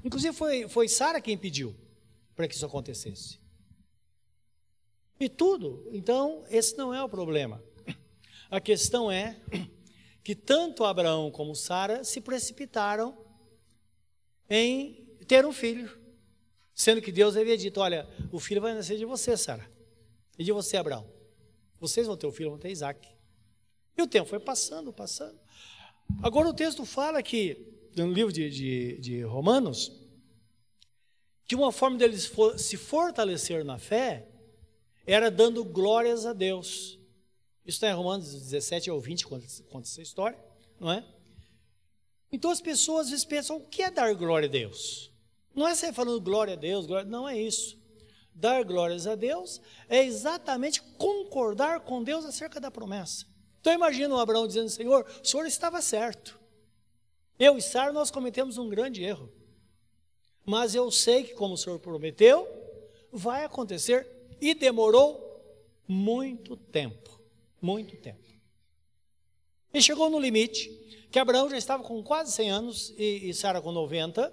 Inclusive 0.05 0.33
foi, 0.33 0.69
foi 0.69 0.87
Sara 0.87 1.21
quem 1.21 1.37
pediu 1.37 1.75
para 2.37 2.47
que 2.47 2.55
isso 2.55 2.65
acontecesse. 2.65 3.37
E 5.19 5.29
tudo. 5.29 5.89
Então, 5.91 6.45
esse 6.49 6.77
não 6.77 6.95
é 6.95 7.03
o 7.03 7.09
problema. 7.09 7.61
A 8.51 8.61
questão 8.61 9.11
é 9.11 9.41
que 10.23 10.35
tanto 10.35 10.85
Abraão 10.85 11.31
como 11.31 11.55
Sara 11.55 12.05
se 12.05 12.21
precipitaram 12.21 13.17
em 14.49 15.17
ter 15.27 15.45
um 15.45 15.53
filho, 15.53 15.91
sendo 16.75 17.01
que 17.01 17.13
Deus 17.13 17.37
havia 17.37 17.57
dito: 17.57 17.81
Olha, 17.81 18.09
o 18.33 18.39
filho 18.39 18.61
vai 18.61 18.75
nascer 18.75 18.99
de 18.99 19.05
você, 19.05 19.37
Sara, 19.37 19.69
e 20.39 20.45
de 20.45 20.53
você, 20.53 20.77
Abraão. 20.77 21.09
Vocês 21.81 22.07
vão 22.07 22.17
ter 22.17 22.27
um 22.27 22.33
filho, 22.33 22.51
vão 22.51 22.59
ter 22.59 22.71
Isaac. 22.71 23.09
E 23.97 24.03
o 24.03 24.07
tempo 24.07 24.29
foi 24.29 24.41
passando, 24.41 24.93
passando. 24.93 25.39
Agora 26.23 26.49
o 26.49 26.55
texto 26.55 26.85
fala 26.85 27.23
que, 27.23 27.91
no 27.97 28.13
livro 28.13 28.33
de, 28.33 28.51
de, 28.51 28.99
de 28.99 29.23
Romanos, 29.23 29.93
que 31.47 31.55
uma 31.55 31.71
forma 31.71 31.99
deles 31.99 32.31
se 32.57 32.77
fortalecer 32.77 33.65
na 33.65 33.79
fé 33.79 34.27
era 35.07 35.31
dando 35.31 35.65
glórias 35.65 36.25
a 36.25 36.33
Deus. 36.33 36.99
Isso 37.65 37.77
está 37.77 37.89
em 37.89 37.95
Romanos 37.95 38.31
17 38.31 38.91
ao 38.91 39.01
20, 39.01 39.27
conta, 39.27 39.47
conta 39.71 39.89
essa 39.89 40.03
história, 40.03 40.39
não 40.79 40.93
é? 40.93 41.03
Então 42.31 42.51
as 42.51 42.61
pessoas 42.61 43.07
às 43.07 43.11
vezes 43.11 43.25
pensam, 43.25 43.57
o 43.57 43.61
que 43.67 43.83
é 43.83 43.91
dar 43.91 44.15
glória 44.15 44.49
a 44.49 44.53
Deus? 44.53 45.11
Não 45.55 45.67
é 45.67 45.75
sair 45.75 45.95
falando 45.95 46.21
glória 46.21 46.53
a 46.53 46.57
Deus, 46.57 46.85
glória, 46.85 47.09
não 47.09 47.27
é 47.27 47.41
isso. 47.41 47.79
Dar 48.35 48.65
glórias 48.65 49.07
a 49.07 49.15
Deus 49.15 49.63
é 49.89 50.05
exatamente 50.05 50.83
concordar 50.99 51.81
com 51.81 52.03
Deus 52.03 52.25
acerca 52.27 52.61
da 52.61 52.71
promessa. 52.71 53.27
Então 53.61 53.73
imagina 53.73 54.15
o 54.15 54.19
Abraão 54.19 54.47
dizendo, 54.47 54.69
Senhor, 54.69 55.07
o 55.23 55.27
Senhor 55.27 55.47
estava 55.47 55.81
certo. 55.81 56.39
Eu 57.39 57.57
e 57.57 57.63
Sara, 57.63 57.93
nós 57.93 58.11
cometemos 58.11 58.59
um 58.59 58.69
grande 58.69 59.03
erro. 59.03 59.33
Mas 60.45 60.75
eu 60.75 60.91
sei 60.91 61.25
que, 61.25 61.33
como 61.33 61.55
o 61.55 61.59
Senhor 61.59 61.79
prometeu, 61.79 62.47
vai 63.11 63.45
acontecer 63.45 64.07
e 64.39 64.53
demorou 64.53 65.41
muito 65.89 66.57
tempo 66.57 67.14
muito 67.65 67.97
tempo. 67.97 68.23
E 69.73 69.81
chegou 69.81 70.11
no 70.11 70.21
limite, 70.21 70.69
que 71.11 71.19
Abraão 71.19 71.49
já 71.49 71.57
estava 71.57 71.83
com 71.83 72.03
quase 72.03 72.31
100 72.33 72.51
anos 72.51 72.95
e, 72.99 73.31
e 73.31 73.35
Sara 73.35 73.63
com 73.63 73.73
90. 73.73 74.33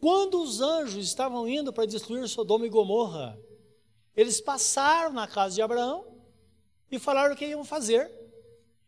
Quando 0.00 0.42
os 0.42 0.60
anjos 0.60 1.04
estavam 1.04 1.46
indo 1.46 1.72
para 1.72 1.84
destruir 1.84 2.26
Sodoma 2.26 2.66
e 2.66 2.70
Gomorra, 2.70 3.38
eles 4.16 4.40
passaram 4.40 5.12
na 5.12 5.28
casa 5.28 5.56
de 5.56 5.62
Abraão 5.62 6.06
e 6.90 6.98
falaram 6.98 7.34
o 7.34 7.36
que 7.36 7.46
iam 7.46 7.64
fazer. 7.64 8.10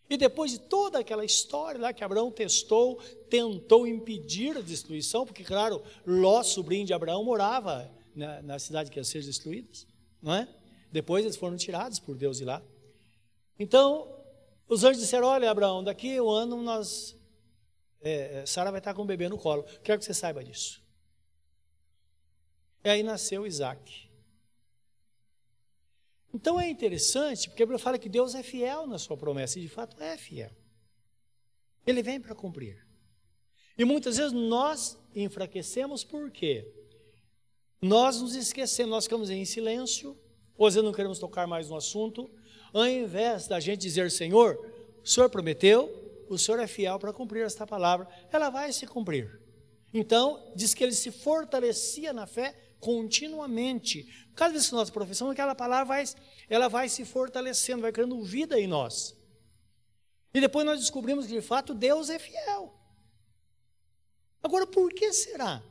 E 0.08 0.16
depois 0.16 0.50
de 0.50 0.58
toda 0.58 0.98
aquela 0.98 1.24
história 1.24 1.80
lá 1.80 1.92
que 1.92 2.02
Abraão 2.02 2.32
testou, 2.32 2.96
tentou 3.28 3.86
impedir 3.86 4.56
a 4.56 4.60
destruição, 4.60 5.24
porque, 5.26 5.44
claro, 5.44 5.82
Ló, 6.04 6.42
sobrinho 6.42 6.86
de 6.86 6.94
Abraão, 6.94 7.22
morava 7.22 7.88
na, 8.14 8.42
na 8.42 8.58
cidade 8.58 8.90
que 8.90 8.98
ia 8.98 9.04
ser 9.04 9.22
destruída, 9.22 9.68
não 10.20 10.34
é? 10.34 10.48
Depois 10.90 11.24
eles 11.24 11.36
foram 11.36 11.56
tirados 11.56 11.98
por 11.98 12.16
Deus 12.16 12.38
de 12.38 12.44
lá. 12.44 12.62
Então, 13.58 14.20
os 14.68 14.84
anjos 14.84 15.02
disseram: 15.02 15.28
Olha, 15.28 15.50
Abraão, 15.50 15.82
daqui 15.82 16.20
um 16.20 16.30
ano 16.30 16.62
nós. 16.62 17.16
É, 18.00 18.44
Sara 18.46 18.70
vai 18.70 18.80
estar 18.80 18.94
com 18.94 19.02
o 19.02 19.06
bebê 19.06 19.28
no 19.28 19.36
colo. 19.36 19.62
Quero 19.82 19.98
que 19.98 20.04
você 20.04 20.14
saiba 20.14 20.42
disso. 20.42 20.82
E 22.82 22.88
aí 22.88 23.02
nasceu 23.02 23.46
Isaac. 23.46 24.08
Então 26.32 26.60
é 26.60 26.68
interessante, 26.68 27.48
porque 27.48 27.62
a 27.62 27.66
Bíblia 27.66 27.78
fala 27.78 27.98
que 27.98 28.08
Deus 28.08 28.34
é 28.34 28.42
fiel 28.42 28.86
na 28.86 28.98
sua 28.98 29.16
promessa, 29.16 29.58
e 29.58 29.62
de 29.62 29.68
fato 29.68 30.00
é 30.00 30.16
fiel. 30.16 30.50
Ele 31.86 32.02
vem 32.02 32.20
para 32.20 32.34
cumprir. 32.34 32.86
E 33.76 33.84
muitas 33.84 34.16
vezes 34.16 34.32
nós 34.32 34.98
enfraquecemos 35.14 36.04
por 36.04 36.30
quê? 36.30 36.72
Nós 37.82 38.20
nos 38.20 38.34
esquecemos, 38.34 38.90
nós 38.90 39.04
ficamos 39.04 39.30
em 39.30 39.44
silêncio, 39.44 40.16
vezes 40.68 40.84
não 40.84 40.92
queremos 40.92 41.18
tocar 41.18 41.46
mais 41.46 41.68
no 41.68 41.76
assunto, 41.76 42.30
ao 42.72 42.86
invés 42.86 43.46
da 43.46 43.58
gente 43.58 43.80
dizer, 43.80 44.10
Senhor, 44.10 44.58
o 45.02 45.08
Senhor 45.08 45.28
prometeu, 45.30 46.24
o 46.28 46.38
Senhor 46.38 46.60
é 46.60 46.66
fiel 46.66 46.98
para 46.98 47.12
cumprir 47.12 47.44
esta 47.44 47.66
palavra, 47.66 48.06
ela 48.30 48.50
vai 48.50 48.72
se 48.72 48.86
cumprir. 48.86 49.40
Então, 49.92 50.52
diz 50.54 50.72
que 50.74 50.84
ele 50.84 50.92
se 50.92 51.10
fortalecia 51.10 52.12
na 52.12 52.26
fé 52.26 52.54
continuamente. 52.78 54.06
Cada 54.34 54.52
vez 54.52 54.68
que 54.68 54.74
nós 54.74 54.90
professamos, 54.90 55.32
aquela 55.32 55.54
palavra 55.54 55.84
vai, 55.84 56.04
ela 56.48 56.68
vai 56.68 56.88
se 56.88 57.04
fortalecendo, 57.04 57.82
vai 57.82 57.92
criando 57.92 58.22
vida 58.22 58.58
em 58.58 58.66
nós. 58.66 59.16
E 60.32 60.40
depois 60.40 60.64
nós 60.64 60.78
descobrimos 60.78 61.26
que 61.26 61.32
de 61.32 61.42
fato 61.42 61.74
Deus 61.74 62.08
é 62.08 62.18
fiel. 62.18 62.72
Agora, 64.42 64.66
por 64.66 64.92
que 64.92 65.12
será 65.12 65.62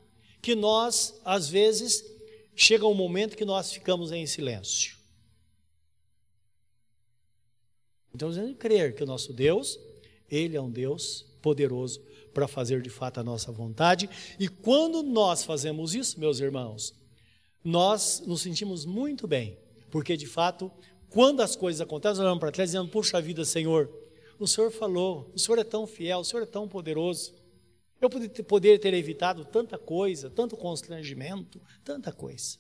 que 0.41 0.53
nós, 0.53 1.19
às 1.25 1.50
vezes, 1.50 2.03
chega 2.61 2.85
um 2.85 2.93
momento 2.93 3.37
que 3.37 3.45
nós 3.45 3.71
ficamos 3.71 4.11
em 4.11 4.27
silêncio? 4.27 4.97
Então, 8.13 8.29
devemos 8.29 8.57
crer 8.57 8.93
que 8.93 9.03
o 9.03 9.05
nosso 9.05 9.31
Deus, 9.31 9.79
Ele 10.29 10.57
é 10.57 10.61
um 10.61 10.69
Deus 10.69 11.25
poderoso 11.41 12.01
para 12.33 12.47
fazer 12.47 12.81
de 12.81 12.89
fato 12.89 13.19
a 13.19 13.23
nossa 13.23 13.49
vontade. 13.51 14.09
E 14.37 14.49
quando 14.49 15.01
nós 15.01 15.43
fazemos 15.43 15.95
isso, 15.95 16.19
meus 16.19 16.39
irmãos, 16.39 16.93
nós 17.63 18.21
nos 18.25 18.41
sentimos 18.41 18.85
muito 18.85 19.25
bem, 19.25 19.57
porque 19.89 20.17
de 20.17 20.27
fato, 20.27 20.69
quando 21.09 21.41
as 21.41 21.55
coisas 21.55 21.79
acontecem, 21.79 22.17
nós 22.17 22.25
olhamos 22.25 22.39
para 22.39 22.51
trás 22.51 22.71
dizendo: 22.71 22.89
Puxa 22.89 23.21
vida, 23.21 23.45
Senhor, 23.45 23.89
o 24.37 24.47
Senhor 24.47 24.69
falou, 24.69 25.31
o 25.33 25.39
Senhor 25.39 25.59
é 25.59 25.63
tão 25.63 25.87
fiel, 25.87 26.19
o 26.19 26.25
Senhor 26.25 26.43
é 26.43 26.45
tão 26.45 26.67
poderoso. 26.67 27.33
Eu 28.01 28.10
poderia 28.46 28.79
ter 28.79 28.94
evitado 28.94 29.44
tanta 29.44 29.77
coisa, 29.77 30.29
tanto 30.29 30.56
constrangimento, 30.56 31.62
tanta 31.84 32.12
coisa. 32.13 32.58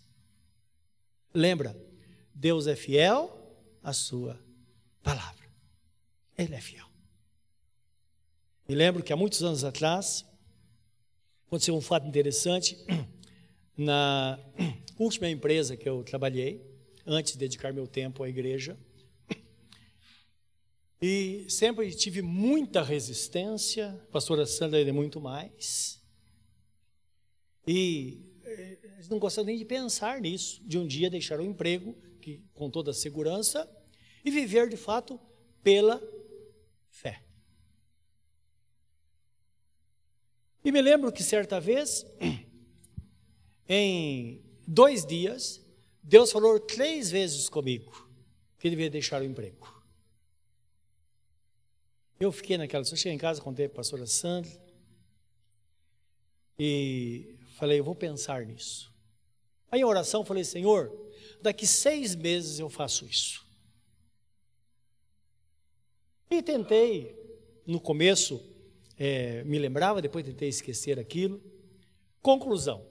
Lembra, 1.33 1.75
Deus 2.33 2.67
é 2.67 2.75
fiel 2.75 3.39
à 3.81 3.93
sua 3.93 4.39
palavra. 5.01 5.47
Ele 6.37 6.55
é 6.55 6.61
fiel. 6.61 6.85
Me 8.67 8.75
lembro 8.75 9.01
que 9.01 9.13
há 9.13 9.15
muitos 9.15 9.43
anos 9.43 9.63
atrás, 9.63 10.25
aconteceu 11.47 11.75
um 11.75 11.81
fato 11.81 12.07
interessante 12.07 12.77
na 13.75 14.39
última 14.99 15.29
empresa 15.29 15.75
que 15.75 15.87
eu 15.87 16.03
trabalhei, 16.03 16.63
antes 17.05 17.33
de 17.33 17.39
dedicar 17.39 17.73
meu 17.73 17.87
tempo 17.87 18.23
à 18.23 18.29
igreja. 18.29 18.77
E 21.01 21.45
sempre 21.49 21.89
tive 21.95 22.21
muita 22.21 22.83
resistência, 22.83 23.89
a 23.89 24.11
pastora 24.11 24.45
Sandra 24.45 24.81
é 24.81 24.91
muito 24.91 25.21
mais. 25.21 26.01
E 27.65 28.21
eh, 28.43 28.77
não 29.09 29.17
gostava 29.17 29.45
nem 29.45 29.57
de 29.57 29.63
pensar 29.63 30.19
nisso, 30.19 30.61
de 30.65 30.77
um 30.77 30.85
dia 30.85 31.09
deixar 31.09 31.39
o 31.39 31.45
emprego, 31.45 31.95
que, 32.21 32.43
com 32.53 32.69
toda 32.69 32.91
a 32.91 32.93
segurança, 32.93 33.69
e 34.25 34.29
viver 34.29 34.67
de 34.67 34.75
fato 34.75 35.17
pela 35.63 36.01
fé. 36.89 37.23
E 40.65 40.71
me 40.71 40.81
lembro 40.81 41.13
que 41.13 41.23
certa 41.23 41.61
vez, 41.61 42.05
em 43.69 44.43
dois 44.67 45.05
dias, 45.05 45.65
Deus 46.03 46.29
falou 46.29 46.59
três 46.59 47.09
vezes 47.09 47.47
comigo 47.47 48.09
que 48.57 48.69
devia 48.69 48.89
deixar 48.89 49.21
o 49.21 49.25
emprego. 49.25 49.78
Eu 52.19 52.33
fiquei 52.33 52.57
naquela, 52.57 52.83
eu 52.83 52.97
cheguei 52.97 53.13
em 53.13 53.17
casa, 53.17 53.41
contei 53.41 53.67
para 53.67 53.75
a 53.75 53.77
pastora 53.77 54.05
Sandra 54.05 54.51
e 56.57 57.37
falei, 57.55 57.79
eu 57.79 57.83
vou 57.83 57.95
pensar 57.95 58.45
nisso. 58.45 58.93
Aí 59.71 59.79
em 59.79 59.85
oração 59.85 60.25
falei, 60.25 60.43
Senhor, 60.43 60.91
daqui 61.41 61.65
seis 61.65 62.15
meses 62.15 62.59
eu 62.59 62.69
faço 62.69 63.05
isso. 63.05 63.47
E 66.29 66.43
tentei, 66.43 67.15
no 67.65 67.79
começo, 67.79 68.43
é, 68.97 69.43
me 69.45 69.57
lembrava, 69.57 70.01
depois 70.01 70.25
tentei 70.25 70.49
esquecer 70.49 70.99
aquilo. 70.99 71.41
Conclusão. 72.21 72.85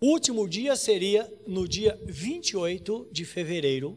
O 0.00 0.06
último 0.06 0.48
dia 0.48 0.74
seria 0.74 1.32
no 1.46 1.68
dia 1.68 1.98
28 2.04 3.08
de 3.12 3.24
fevereiro 3.24 3.96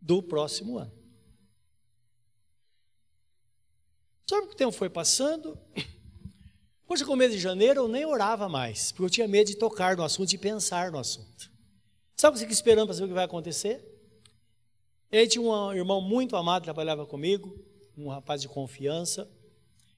do 0.00 0.22
próximo 0.22 0.78
ano. 0.78 1.01
Sabe 4.32 4.46
que 4.46 4.54
o 4.54 4.56
tempo 4.56 4.72
foi 4.72 4.88
passando? 4.88 5.58
Hoje, 6.88 7.04
com 7.04 7.12
o 7.12 7.16
mês 7.16 7.32
de 7.32 7.38
janeiro, 7.38 7.82
eu 7.82 7.86
nem 7.86 8.06
orava 8.06 8.48
mais, 8.48 8.90
porque 8.90 9.04
eu 9.04 9.10
tinha 9.10 9.28
medo 9.28 9.48
de 9.48 9.58
tocar 9.58 9.94
no 9.94 10.02
assunto 10.02 10.32
e 10.32 10.38
pensar 10.38 10.90
no 10.90 10.98
assunto. 10.98 11.52
Sabe 12.16 12.30
o 12.30 12.32
que 12.32 12.38
você 12.38 12.44
fica 12.46 12.54
esperando 12.54 12.86
para 12.86 12.94
saber 12.94 13.04
o 13.04 13.08
que 13.08 13.14
vai 13.14 13.26
acontecer? 13.26 13.84
Ele 15.10 15.26
tinha 15.26 15.42
um 15.42 15.74
irmão 15.74 16.00
muito 16.00 16.34
amado, 16.34 16.62
trabalhava 16.62 17.04
comigo, 17.04 17.62
um 17.94 18.08
rapaz 18.08 18.40
de 18.40 18.48
confiança. 18.48 19.30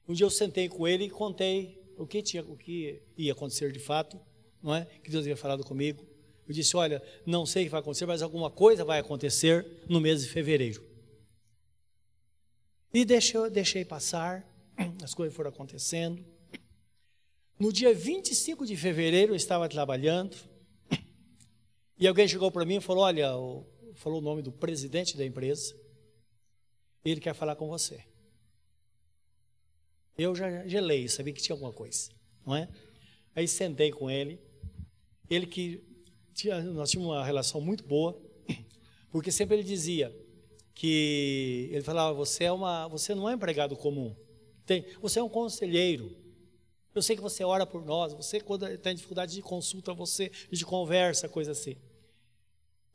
Um 0.08 0.12
dia 0.12 0.26
eu 0.26 0.30
sentei 0.30 0.68
com 0.68 0.84
ele 0.88 1.04
e 1.04 1.10
contei 1.10 1.80
o 1.96 2.04
que, 2.04 2.20
tinha, 2.20 2.42
o 2.42 2.56
que 2.56 3.00
ia 3.16 3.30
acontecer 3.30 3.70
de 3.70 3.78
fato, 3.78 4.20
não 4.60 4.74
é? 4.74 4.84
Que 4.84 5.12
Deus 5.12 5.22
havia 5.22 5.36
falado 5.36 5.62
comigo. 5.62 6.04
Eu 6.48 6.52
disse: 6.52 6.76
Olha, 6.76 7.00
não 7.24 7.46
sei 7.46 7.62
o 7.62 7.66
que 7.66 7.70
vai 7.70 7.80
acontecer, 7.80 8.04
mas 8.04 8.20
alguma 8.20 8.50
coisa 8.50 8.84
vai 8.84 8.98
acontecer 8.98 9.64
no 9.88 10.00
mês 10.00 10.22
de 10.22 10.28
fevereiro. 10.28 10.93
E 12.94 13.04
deixei, 13.04 13.84
passar, 13.84 14.48
as 15.02 15.12
coisas 15.12 15.34
foram 15.34 15.50
acontecendo. 15.50 16.24
No 17.58 17.72
dia 17.72 17.92
25 17.92 18.64
de 18.64 18.76
fevereiro 18.76 19.32
eu 19.32 19.36
estava 19.36 19.68
trabalhando 19.68 20.36
e 21.98 22.06
alguém 22.06 22.28
chegou 22.28 22.52
para 22.52 22.64
mim 22.64 22.76
e 22.76 22.80
falou: 22.80 23.02
Olha, 23.02 23.30
falou 23.96 24.20
o 24.20 24.22
nome 24.22 24.42
do 24.42 24.52
presidente 24.52 25.16
da 25.16 25.26
empresa, 25.26 25.76
ele 27.04 27.20
quer 27.20 27.34
falar 27.34 27.56
com 27.56 27.66
você. 27.66 28.04
Eu 30.16 30.32
já 30.36 30.64
gelei, 30.64 31.08
sabia 31.08 31.32
que 31.32 31.42
tinha 31.42 31.54
alguma 31.54 31.72
coisa, 31.72 32.12
não 32.46 32.54
é? 32.54 32.68
Aí 33.34 33.48
sentei 33.48 33.90
com 33.90 34.08
ele, 34.08 34.40
ele 35.28 35.48
que 35.48 35.82
tinha, 36.32 36.62
nós 36.62 36.92
tínhamos 36.92 37.12
uma 37.12 37.24
relação 37.24 37.60
muito 37.60 37.82
boa, 37.82 38.16
porque 39.10 39.32
sempre 39.32 39.56
ele 39.56 39.64
dizia: 39.64 40.14
que 40.74 41.68
ele 41.70 41.82
falava: 41.82 42.12
você 42.12 42.44
é 42.44 42.52
uma, 42.52 42.88
você 42.88 43.14
não 43.14 43.28
é 43.28 43.32
um 43.32 43.36
empregado 43.36 43.76
comum. 43.76 44.14
Tem, 44.66 44.84
você 45.00 45.18
é 45.18 45.22
um 45.22 45.28
conselheiro. 45.28 46.16
Eu 46.94 47.02
sei 47.02 47.16
que 47.16 47.22
você 47.22 47.44
ora 47.44 47.66
por 47.66 47.84
nós. 47.84 48.12
Você 48.14 48.40
quando 48.40 48.66
tem 48.78 48.94
dificuldade 48.94 49.34
de 49.34 49.42
consulta, 49.42 49.92
você 49.92 50.30
de 50.50 50.64
conversa, 50.64 51.28
coisa 51.28 51.52
assim. 51.52 51.76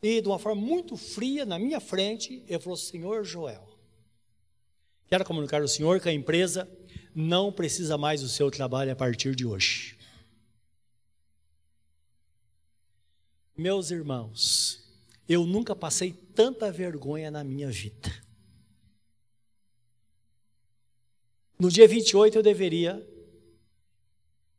E 0.02 0.22
de 0.22 0.28
uma 0.28 0.40
forma 0.40 0.62
muito 0.62 0.96
fria 0.96 1.46
na 1.46 1.60
minha 1.60 1.80
frente, 1.80 2.44
ele 2.48 2.60
falou: 2.60 2.78
Senhor 2.78 3.24
Joel, 3.24 3.68
quero 5.08 5.26
comunicar 5.26 5.62
ao 5.62 5.68
senhor 5.68 6.00
que 6.00 6.10
a 6.10 6.14
empresa 6.14 6.70
não 7.14 7.52
precisa 7.52 7.98
mais 7.98 8.22
do 8.22 8.30
seu 8.30 8.50
trabalho 8.50 8.92
a 8.92 8.96
partir 8.96 9.36
de 9.36 9.46
hoje. 9.46 9.98
Meus 13.58 13.92
irmãos, 13.92 14.89
eu 15.30 15.46
nunca 15.46 15.76
passei 15.76 16.12
tanta 16.12 16.72
vergonha 16.72 17.30
na 17.30 17.44
minha 17.44 17.70
vida. 17.70 18.12
No 21.60 21.70
dia 21.70 21.88
28 21.88 22.40
eu 22.40 22.42
deveria 22.42 23.08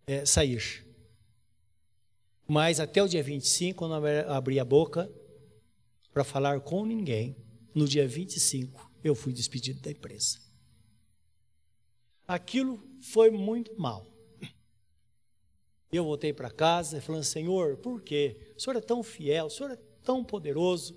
é, 0.06 0.24
sair. 0.24 0.86
Mas 2.46 2.78
até 2.78 3.02
o 3.02 3.08
dia 3.08 3.22
25, 3.22 3.84
eu 3.84 3.88
não 3.88 3.96
abri 4.32 4.60
a 4.60 4.64
boca 4.64 5.10
para 6.12 6.22
falar 6.22 6.60
com 6.60 6.86
ninguém. 6.86 7.36
No 7.74 7.88
dia 7.88 8.06
25, 8.06 8.92
eu 9.02 9.14
fui 9.14 9.32
despedido 9.32 9.80
da 9.80 9.90
empresa. 9.90 10.38
Aquilo 12.28 12.80
foi 13.00 13.30
muito 13.30 13.74
mal. 13.80 14.06
Eu 15.92 16.04
voltei 16.04 16.32
para 16.32 16.50
casa 16.50 17.00
falando, 17.00 17.24
Senhor, 17.24 17.76
por 17.78 18.02
quê? 18.02 18.36
O 18.56 18.60
Senhor 18.60 18.76
é 18.76 18.80
tão 18.80 19.02
fiel, 19.02 19.46
o 19.46 19.50
Senhor 19.50 19.72
é 19.72 19.89
tão 20.04 20.24
poderoso. 20.24 20.96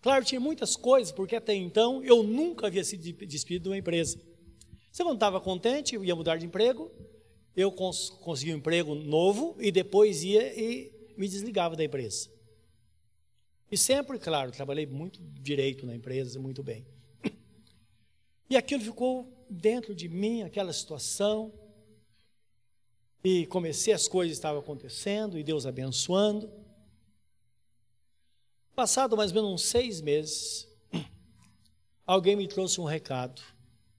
Claro, 0.00 0.24
tinha 0.24 0.40
muitas 0.40 0.76
coisas, 0.76 1.12
porque 1.12 1.36
até 1.36 1.54
então 1.54 2.02
eu 2.04 2.22
nunca 2.22 2.66
havia 2.66 2.84
sido 2.84 3.02
despedido 3.26 3.64
de 3.64 3.68
uma 3.70 3.78
empresa. 3.78 4.20
Eu 4.98 5.04
não 5.04 5.14
estava 5.14 5.40
contente, 5.40 5.94
eu 5.94 6.04
ia 6.04 6.16
mudar 6.16 6.36
de 6.36 6.46
emprego, 6.46 6.90
eu 7.54 7.70
cons 7.70 8.08
conseguia 8.08 8.54
um 8.54 8.58
emprego 8.58 8.94
novo 8.94 9.56
e 9.58 9.70
depois 9.70 10.22
ia 10.22 10.58
e 10.58 10.92
me 11.16 11.28
desligava 11.28 11.76
da 11.76 11.84
empresa. 11.84 12.30
E 13.70 13.76
sempre, 13.76 14.18
claro, 14.18 14.52
trabalhei 14.52 14.86
muito 14.86 15.20
direito 15.20 15.84
na 15.84 15.94
empresa, 15.94 16.38
muito 16.38 16.62
bem. 16.62 16.86
E 18.48 18.56
aquilo 18.56 18.82
ficou 18.82 19.44
dentro 19.50 19.94
de 19.94 20.08
mim, 20.08 20.42
aquela 20.42 20.72
situação. 20.72 21.52
E 23.24 23.44
comecei, 23.46 23.92
as 23.92 24.06
coisas 24.06 24.36
estavam 24.36 24.60
acontecendo 24.60 25.36
e 25.36 25.42
Deus 25.42 25.66
abençoando. 25.66 26.48
Passado 28.76 29.16
mais 29.16 29.30
ou 29.30 29.36
menos 29.36 29.50
uns 29.52 29.62
seis 29.62 30.02
meses, 30.02 30.68
alguém 32.06 32.36
me 32.36 32.46
trouxe 32.46 32.78
um 32.78 32.84
recado. 32.84 33.40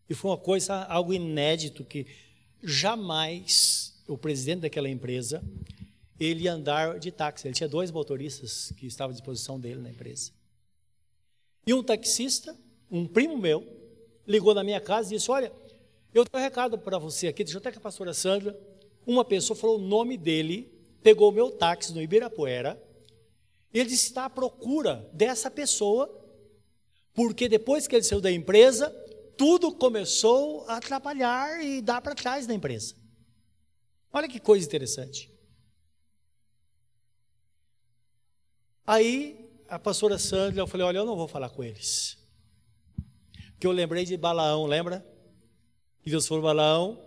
E 0.08 0.14
foi 0.14 0.30
uma 0.30 0.38
coisa, 0.38 0.84
algo 0.84 1.12
inédito, 1.12 1.84
que 1.84 2.06
jamais 2.62 4.00
o 4.08 4.16
presidente 4.16 4.62
daquela 4.62 4.88
empresa, 4.88 5.44
ele 6.20 6.44
ia 6.44 6.54
andar 6.54 7.00
de 7.00 7.12
táxi. 7.12 7.48
Ele 7.48 7.56
tinha 7.56 7.68
dois 7.68 7.90
motoristas 7.90 8.72
que 8.78 8.86
estavam 8.86 9.10
à 9.10 9.14
disposição 9.14 9.60
dele 9.60 9.82
na 9.82 9.90
empresa. 9.90 10.32
E 11.66 11.74
um 11.74 11.82
taxista, 11.82 12.56
um 12.92 13.08
primo 13.08 13.36
meu, 13.36 13.66
ligou 14.28 14.54
na 14.54 14.64
minha 14.64 14.80
casa 14.80 15.12
e 15.12 15.18
disse, 15.18 15.32
olha, 15.32 15.52
eu 16.14 16.24
tenho 16.24 16.40
um 16.40 16.46
recado 16.46 16.78
para 16.78 17.00
você 17.00 17.26
aqui, 17.26 17.44
deixa 17.44 17.58
eu 17.58 17.62
até 17.62 17.72
com 17.72 17.80
a 17.80 17.82
pastora 17.82 18.14
Sandra. 18.14 18.56
Uma 19.08 19.26
pessoa 19.26 19.58
falou 19.58 19.80
o 19.80 19.82
nome 19.82 20.18
dele, 20.18 20.72
pegou 21.02 21.32
o 21.32 21.34
meu 21.34 21.50
táxi 21.50 21.92
no 21.96 22.02
Ibirapuera, 22.02 22.80
ele 23.74 23.94
está 23.94 24.26
à 24.26 24.30
procura 24.30 25.10
dessa 25.14 25.52
pessoa, 25.52 26.10
porque 27.14 27.50
depois 27.50 27.88
que 27.88 27.96
ele 27.96 28.04
saiu 28.04 28.22
da 28.22 28.32
empresa, 28.32 28.90
tudo 29.38 29.72
começou 29.72 30.66
a 30.68 30.78
atrapalhar 30.78 31.64
e 31.64 31.82
dar 31.82 32.02
para 32.02 32.16
trás 32.16 32.48
da 32.48 32.54
empresa. 32.54 32.96
Olha 34.12 34.28
que 34.28 34.40
coisa 34.40 34.66
interessante. 34.66 35.32
Aí 38.86 39.48
a 39.68 39.78
pastora 39.78 40.18
Sandra, 40.18 40.62
eu 40.62 40.68
falei: 40.68 40.86
Olha, 40.88 41.00
eu 41.00 41.06
não 41.06 41.16
vou 41.16 41.28
falar 41.28 41.50
com 41.50 41.64
eles. 41.64 42.18
Porque 43.52 43.68
eu 43.68 43.72
lembrei 43.72 44.06
de 44.06 44.16
Balaão, 44.16 44.66
lembra? 44.66 45.06
Que 46.02 46.10
Deus 46.10 46.26
falou: 46.26 46.44
Balaão, 46.44 47.04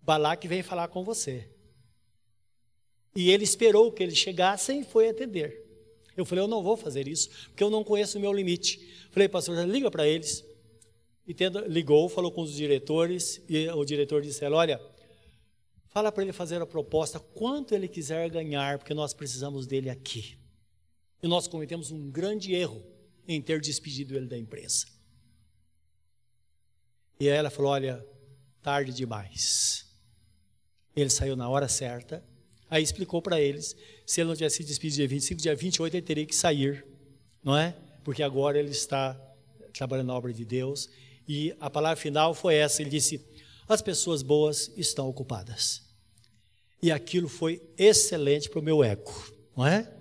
Balaque 0.00 0.48
vem 0.48 0.62
falar 0.62 0.88
com 0.88 1.04
você. 1.04 1.48
E 3.14 3.30
ele 3.30 3.44
esperou 3.44 3.90
que 3.90 4.02
eles 4.02 4.16
chegassem 4.16 4.80
e 4.80 4.84
foi 4.84 5.08
atender. 5.08 5.64
Eu 6.16 6.24
falei, 6.24 6.44
eu 6.44 6.48
não 6.48 6.62
vou 6.62 6.76
fazer 6.76 7.08
isso, 7.08 7.28
porque 7.48 7.62
eu 7.62 7.70
não 7.70 7.82
conheço 7.82 8.18
o 8.18 8.20
meu 8.20 8.32
limite. 8.32 8.80
Falei, 9.10 9.28
pastor, 9.28 9.56
liga 9.66 9.90
para 9.90 10.06
eles. 10.06 10.44
E 11.26 11.34
tendo, 11.34 11.60
ligou, 11.66 12.08
falou 12.08 12.30
com 12.30 12.42
os 12.42 12.54
diretores, 12.54 13.42
e 13.48 13.68
o 13.68 13.84
diretor 13.84 14.22
disse, 14.22 14.44
olha, 14.44 14.80
Fala 15.90 16.12
para 16.12 16.22
ele 16.22 16.32
fazer 16.32 16.62
a 16.62 16.66
proposta, 16.66 17.18
quanto 17.18 17.74
ele 17.74 17.88
quiser 17.88 18.30
ganhar, 18.30 18.78
porque 18.78 18.94
nós 18.94 19.12
precisamos 19.12 19.66
dele 19.66 19.90
aqui. 19.90 20.38
E 21.20 21.26
nós 21.26 21.48
cometemos 21.48 21.90
um 21.90 22.10
grande 22.10 22.54
erro 22.54 22.80
em 23.26 23.42
ter 23.42 23.60
despedido 23.60 24.16
ele 24.16 24.26
da 24.26 24.38
empresa. 24.38 24.86
E 27.18 27.28
aí 27.28 27.36
ela 27.36 27.50
falou: 27.50 27.72
Olha, 27.72 28.06
tarde 28.62 28.92
demais. 28.92 29.84
Ele 30.94 31.10
saiu 31.10 31.34
na 31.34 31.48
hora 31.48 31.68
certa. 31.68 32.24
Aí 32.70 32.82
explicou 32.82 33.20
para 33.20 33.40
eles: 33.40 33.76
se 34.06 34.20
ele 34.20 34.28
não 34.28 34.36
tivesse 34.36 34.58
se 34.58 34.64
despedido 34.64 34.96
dia 34.96 35.08
25, 35.08 35.40
dia 35.40 35.56
28 35.56 35.96
ele 35.96 36.06
teria 36.06 36.26
que 36.26 36.34
sair, 36.34 36.86
não 37.42 37.56
é? 37.56 37.76
Porque 38.04 38.22
agora 38.22 38.58
ele 38.58 38.70
está 38.70 39.14
trabalhando 39.72 40.06
na 40.06 40.14
obra 40.14 40.32
de 40.32 40.44
Deus. 40.44 40.88
E 41.26 41.54
a 41.58 41.68
palavra 41.68 41.96
final 41.96 42.32
foi 42.32 42.54
essa: 42.54 42.80
ele 42.80 42.90
disse, 42.90 43.20
as 43.68 43.82
pessoas 43.82 44.22
boas 44.22 44.72
estão 44.76 45.08
ocupadas. 45.08 45.82
E 46.82 46.90
aquilo 46.90 47.28
foi 47.28 47.60
excelente 47.76 48.48
para 48.48 48.60
o 48.60 48.62
meu 48.62 48.82
ego, 48.82 49.12
não 49.56 49.66
é? 49.66 49.92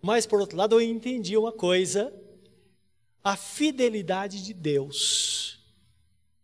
Mas, 0.00 0.24
por 0.26 0.40
outro 0.40 0.56
lado, 0.56 0.76
eu 0.76 0.80
entendi 0.80 1.36
uma 1.36 1.52
coisa: 1.52 2.14
a 3.22 3.36
fidelidade 3.36 4.42
de 4.44 4.54
Deus. 4.54 5.60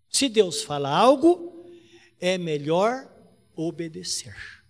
Se 0.08 0.28
Deus 0.28 0.62
fala 0.62 0.90
algo, 0.90 1.64
é 2.20 2.36
melhor 2.36 3.10
obedecer. 3.56 4.61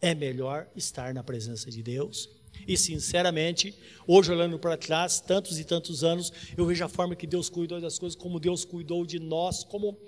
É 0.00 0.14
melhor 0.14 0.68
estar 0.74 1.12
na 1.12 1.22
presença 1.22 1.70
de 1.70 1.82
Deus. 1.82 2.28
E 2.66 2.76
sinceramente, 2.76 3.74
hoje 4.06 4.32
olhando 4.32 4.58
para 4.58 4.76
trás, 4.76 5.20
tantos 5.20 5.58
e 5.58 5.64
tantos 5.64 6.04
anos, 6.04 6.32
eu 6.56 6.66
vejo 6.66 6.84
a 6.84 6.88
forma 6.88 7.16
que 7.16 7.26
Deus 7.26 7.48
cuidou 7.48 7.80
das 7.80 7.98
coisas, 7.98 8.16
como 8.16 8.40
Deus 8.40 8.64
cuidou 8.64 9.04
de 9.06 9.18
nós, 9.18 9.64
como 9.64 9.98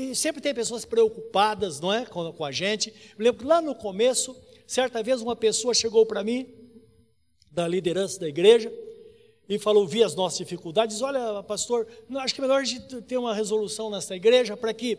e 0.00 0.14
sempre 0.14 0.40
tem 0.40 0.54
pessoas 0.54 0.84
preocupadas, 0.84 1.80
não 1.80 1.92
é, 1.92 2.06
com, 2.06 2.32
com 2.32 2.44
a 2.44 2.52
gente. 2.52 2.90
Eu 3.18 3.24
lembro 3.24 3.40
que 3.40 3.44
lá 3.44 3.60
no 3.60 3.74
começo, 3.74 4.36
certa 4.64 5.02
vez 5.02 5.20
uma 5.20 5.34
pessoa 5.34 5.74
chegou 5.74 6.06
para 6.06 6.22
mim 6.22 6.46
da 7.50 7.66
liderança 7.66 8.20
da 8.20 8.28
igreja 8.28 8.72
e 9.48 9.58
falou, 9.58 9.88
vi 9.88 10.04
as 10.04 10.14
nossas 10.14 10.38
dificuldades, 10.38 11.02
olha, 11.02 11.42
pastor, 11.42 11.88
acho 12.16 12.32
que 12.32 12.40
é 12.40 12.42
melhor 12.42 12.60
a 12.60 12.64
gente 12.64 13.02
ter 13.02 13.16
uma 13.16 13.34
resolução 13.34 13.90
nessa 13.90 14.14
igreja 14.14 14.56
para 14.56 14.72
que 14.72 14.96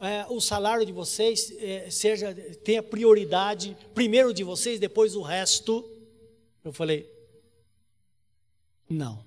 é, 0.00 0.26
o 0.28 0.40
salário 0.40 0.84
de 0.84 0.92
vocês 0.92 1.50
é, 1.58 1.90
seja 1.90 2.34
tenha 2.62 2.82
prioridade, 2.82 3.76
primeiro 3.94 4.32
de 4.32 4.44
vocês, 4.44 4.78
depois 4.78 5.14
o 5.14 5.22
resto. 5.22 5.88
Eu 6.62 6.72
falei, 6.72 7.10
não. 8.88 9.24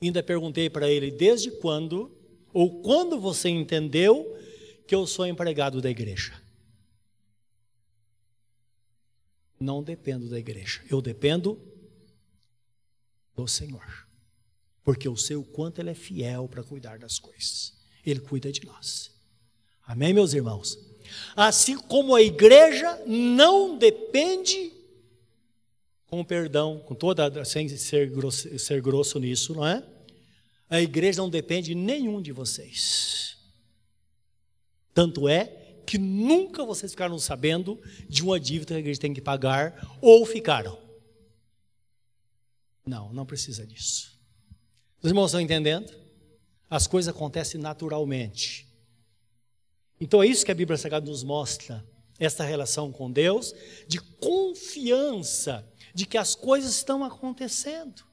Ainda 0.00 0.22
perguntei 0.22 0.70
para 0.70 0.90
ele 0.90 1.10
desde 1.10 1.50
quando 1.50 2.16
ou 2.52 2.80
quando 2.82 3.18
você 3.18 3.48
entendeu 3.48 4.36
que 4.86 4.94
eu 4.94 5.06
sou 5.06 5.26
empregado 5.26 5.80
da 5.80 5.90
igreja. 5.90 6.40
Não 9.58 9.82
dependo 9.82 10.28
da 10.28 10.38
igreja, 10.38 10.82
eu 10.88 11.02
dependo 11.02 11.60
do 13.36 13.46
Senhor. 13.46 14.08
Porque 14.82 15.06
eu 15.06 15.16
sei 15.16 15.36
o 15.36 15.44
quanto 15.44 15.80
Ele 15.80 15.90
é 15.90 15.94
fiel 15.94 16.48
para 16.48 16.62
cuidar 16.62 16.98
das 16.98 17.18
coisas. 17.18 17.78
Ele 18.04 18.20
cuida 18.20 18.50
de 18.50 18.64
nós. 18.64 19.19
Amém, 19.90 20.12
meus 20.12 20.32
irmãos? 20.34 20.78
Assim 21.34 21.76
como 21.76 22.14
a 22.14 22.22
igreja 22.22 23.02
não 23.08 23.76
depende, 23.76 24.72
com 26.06 26.24
perdão, 26.24 26.78
com 26.86 26.94
toda, 26.94 27.44
sem 27.44 27.68
ser 27.68 28.08
grosso, 28.08 28.56
ser 28.56 28.80
grosso 28.80 29.18
nisso, 29.18 29.52
não 29.52 29.66
é? 29.66 29.84
A 30.68 30.80
igreja 30.80 31.20
não 31.20 31.28
depende 31.28 31.70
de 31.70 31.74
nenhum 31.74 32.22
de 32.22 32.30
vocês. 32.30 33.36
Tanto 34.94 35.28
é 35.28 35.46
que 35.84 35.98
nunca 35.98 36.64
vocês 36.64 36.92
ficaram 36.92 37.18
sabendo 37.18 37.76
de 38.08 38.22
uma 38.22 38.38
dívida 38.38 38.74
que 38.74 38.74
a 38.74 38.78
igreja 38.78 39.00
tem 39.00 39.12
que 39.12 39.20
pagar, 39.20 39.98
ou 40.00 40.24
ficaram. 40.24 40.78
Não, 42.86 43.12
não 43.12 43.26
precisa 43.26 43.66
disso. 43.66 44.16
Os 45.02 45.10
irmãos 45.10 45.26
estão 45.26 45.40
entendendo? 45.40 45.92
As 46.70 46.86
coisas 46.86 47.12
acontecem 47.12 47.60
naturalmente. 47.60 48.69
Então 50.00 50.22
é 50.22 50.26
isso 50.26 50.44
que 50.44 50.50
a 50.50 50.54
Bíblia 50.54 50.78
Sagrada 50.78 51.06
nos 51.06 51.22
mostra, 51.22 51.84
essa 52.18 52.42
relação 52.42 52.90
com 52.90 53.10
Deus, 53.10 53.54
de 53.86 54.00
confiança 54.00 55.66
de 55.94 56.06
que 56.06 56.16
as 56.16 56.34
coisas 56.34 56.74
estão 56.74 57.04
acontecendo. 57.04 58.04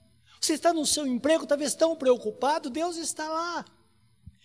Você 0.41 0.54
está 0.54 0.73
no 0.73 0.86
seu 0.86 1.06
emprego, 1.06 1.45
talvez 1.47 1.76
tão 1.76 1.95
preocupado, 1.95 2.69
Deus 2.69 2.97
está 2.97 3.28
lá. 3.28 3.65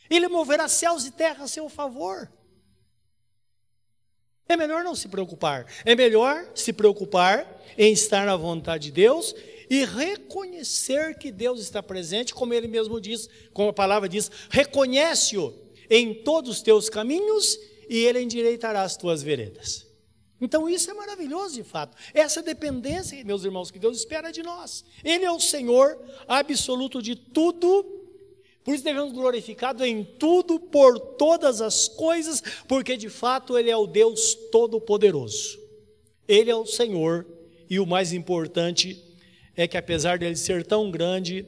Ele 0.09 0.29
moverá 0.29 0.69
céus 0.69 1.05
e 1.07 1.11
terra 1.11 1.45
a 1.45 1.49
seu 1.49 1.69
favor. 1.69 2.31
É 4.49 4.57
melhor 4.57 4.85
não 4.85 4.95
se 4.95 5.09
preocupar. 5.09 5.67
É 5.85 5.95
melhor 5.95 6.47
se 6.55 6.73
preocupar 6.73 7.63
em 7.79 7.93
estar 7.93 8.27
na 8.27 8.37
vontade 8.37 8.85
de 8.85 8.93
Deus 8.93 9.35
e 9.71 9.85
reconhecer 9.85 11.17
que 11.17 11.33
Deus 11.33 11.61
está 11.61 11.83
presente, 11.83 12.35
como 12.35 12.53
ele 12.53 12.69
mesmo 12.69 13.01
diz, 13.01 13.29
como 13.53 13.71
a 13.71 13.73
palavra 13.73 14.09
diz, 14.09 14.31
reconhece-o 14.51 15.55
em 15.93 16.15
todos 16.15 16.51
os 16.51 16.63
teus 16.63 16.89
caminhos 16.89 17.59
e 17.87 17.99
ele 17.99 18.23
endireitará 18.23 18.83
as 18.83 18.97
tuas 18.97 19.23
veredas. 19.23 19.87
Então 20.41 20.67
isso 20.67 20.91
é 20.91 20.95
maravilhoso 20.95 21.55
de 21.55 21.63
fato. 21.63 21.95
Essa 22.15 22.43
dependência, 22.43 23.23
meus 23.25 23.45
irmãos, 23.45 23.71
que 23.71 23.79
Deus 23.79 23.99
espera 23.99 24.33
de 24.33 24.43
nós. 24.43 24.87
Ele 25.05 25.27
é 25.27 25.31
o 25.31 25.39
Senhor 25.39 26.03
absoluto 26.27 27.03
de 27.03 27.15
tudo. 27.15 27.85
Por 28.65 28.75
isso 28.75 28.83
devemos 28.83 29.13
glorificado 29.13 29.85
em 29.85 30.03
tudo, 30.03 30.59
por 30.59 30.99
todas 30.99 31.61
as 31.61 31.89
coisas, 31.89 32.43
porque 32.67 32.97
de 32.97 33.11
fato 33.11 33.59
Ele 33.59 33.71
é 33.71 33.77
o 33.77 33.87
Deus 33.87 34.35
Todo-Poderoso. 34.51 35.61
Ele 36.27 36.51
é 36.51 36.57
o 36.57 36.65
Senhor, 36.65 37.27
e 37.69 37.79
o 37.79 37.87
mais 37.87 38.15
importante 38.15 39.03
é 39.55 39.69
que 39.69 39.77
apesar 39.77 40.19
dele 40.19 40.37
ser 40.37 40.65
tão 40.65 40.91
grande, 40.91 41.45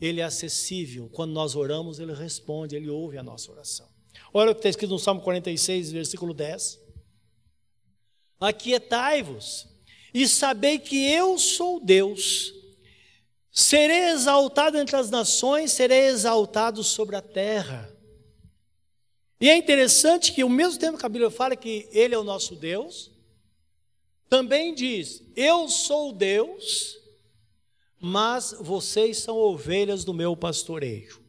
ele 0.00 0.20
é 0.20 0.24
acessível. 0.24 1.08
Quando 1.12 1.32
nós 1.32 1.54
oramos, 1.54 1.98
Ele 1.98 2.12
responde, 2.12 2.76
Ele 2.76 2.90
ouve 2.90 3.18
a 3.18 3.22
nossa 3.22 3.50
oração. 3.50 3.88
Olha 4.32 4.50
o 4.50 4.54
que 4.54 4.60
está 4.60 4.68
escrito 4.68 4.90
no 4.90 4.98
Salmo 4.98 5.20
46, 5.22 5.92
versículo 5.92 6.34
10. 6.34 6.78
Aquietai-vos 8.38 9.66
e 10.12 10.28
sabei 10.28 10.78
que 10.78 11.10
eu 11.10 11.38
sou 11.38 11.80
Deus. 11.80 12.52
Serei 13.50 14.10
exaltado 14.10 14.76
entre 14.76 14.96
as 14.96 15.10
nações, 15.10 15.72
serei 15.72 16.06
exaltado 16.08 16.84
sobre 16.84 17.16
a 17.16 17.22
terra. 17.22 17.90
E 19.40 19.48
é 19.48 19.56
interessante 19.56 20.32
que, 20.32 20.42
ao 20.42 20.48
mesmo 20.48 20.78
tempo 20.78 20.98
que 20.98 21.06
a 21.06 21.08
Bíblia 21.08 21.30
fala 21.30 21.56
que 21.56 21.88
Ele 21.90 22.14
é 22.14 22.18
o 22.18 22.24
nosso 22.24 22.54
Deus, 22.54 23.10
também 24.28 24.74
diz: 24.74 25.22
Eu 25.34 25.68
sou 25.68 26.12
Deus 26.12 26.98
mas 28.00 28.54
vocês 28.60 29.18
são 29.18 29.36
ovelhas 29.36 30.04
do 30.04 30.14
meu 30.14 30.36
pastoreio. 30.36 31.20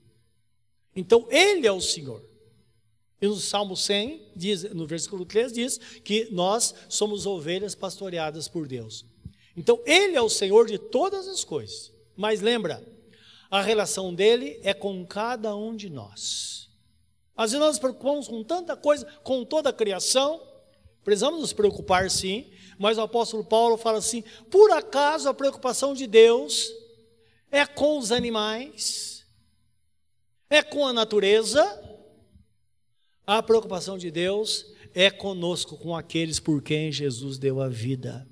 Então, 0.95 1.27
Ele 1.29 1.67
é 1.67 1.71
o 1.71 1.81
Senhor. 1.81 2.23
E 3.21 3.27
no 3.27 3.35
Salmo 3.35 3.75
100, 3.75 4.31
diz, 4.35 4.63
no 4.63 4.85
versículo 4.85 5.25
3, 5.25 5.51
diz 5.51 5.77
que 6.03 6.27
nós 6.31 6.73
somos 6.87 7.25
ovelhas 7.25 7.73
pastoreadas 7.73 8.47
por 8.47 8.67
Deus. 8.67 9.05
Então, 9.55 9.81
Ele 9.85 10.15
é 10.15 10.21
o 10.21 10.29
Senhor 10.29 10.67
de 10.67 10.77
todas 10.77 11.27
as 11.27 11.43
coisas. 11.43 11.91
Mas 12.15 12.41
lembra, 12.41 12.83
a 13.49 13.61
relação 13.61 14.13
dele 14.13 14.59
é 14.63 14.73
com 14.73 15.05
cada 15.05 15.55
um 15.55 15.75
de 15.75 15.89
nós. 15.89 16.69
Às 17.35 17.51
vezes 17.51 17.59
nós 17.59 17.75
nos 17.75 17.79
preocupamos 17.79 18.27
com 18.27 18.43
tanta 18.43 18.75
coisa, 18.75 19.05
com 19.23 19.45
toda 19.45 19.69
a 19.69 19.73
criação, 19.73 20.41
precisamos 21.03 21.39
nos 21.39 21.53
preocupar 21.53 22.09
sim, 22.09 22.51
mas 22.77 22.97
o 22.97 23.01
apóstolo 23.01 23.43
Paulo 23.43 23.77
fala 23.77 23.97
assim: 23.97 24.23
por 24.49 24.71
acaso 24.71 25.27
a 25.27 25.33
preocupação 25.33 25.93
de 25.93 26.07
Deus 26.07 26.71
é 27.51 27.65
com 27.65 27.97
os 27.97 28.11
animais, 28.11 29.25
é 30.49 30.61
com 30.61 30.85
a 30.85 30.93
natureza? 30.93 31.83
A 33.25 33.43
preocupação 33.43 33.97
de 33.97 34.09
Deus 34.09 34.65
é 34.93 35.09
conosco, 35.09 35.77
com 35.77 35.95
aqueles 35.95 36.39
por 36.39 36.61
quem 36.61 36.91
Jesus 36.91 37.37
deu 37.37 37.61
a 37.61 37.67
vida. 37.67 38.27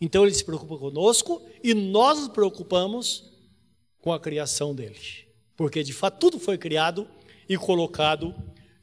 Então 0.00 0.24
ele 0.24 0.34
se 0.34 0.44
preocupa 0.44 0.76
conosco 0.76 1.42
e 1.62 1.74
nós 1.74 2.18
nos 2.18 2.28
preocupamos 2.28 3.32
com 4.00 4.12
a 4.12 4.20
criação 4.20 4.74
dele. 4.74 5.00
Porque 5.56 5.82
de 5.82 5.92
fato 5.92 6.18
tudo 6.18 6.38
foi 6.38 6.56
criado 6.56 7.08
e 7.48 7.56
colocado 7.56 8.34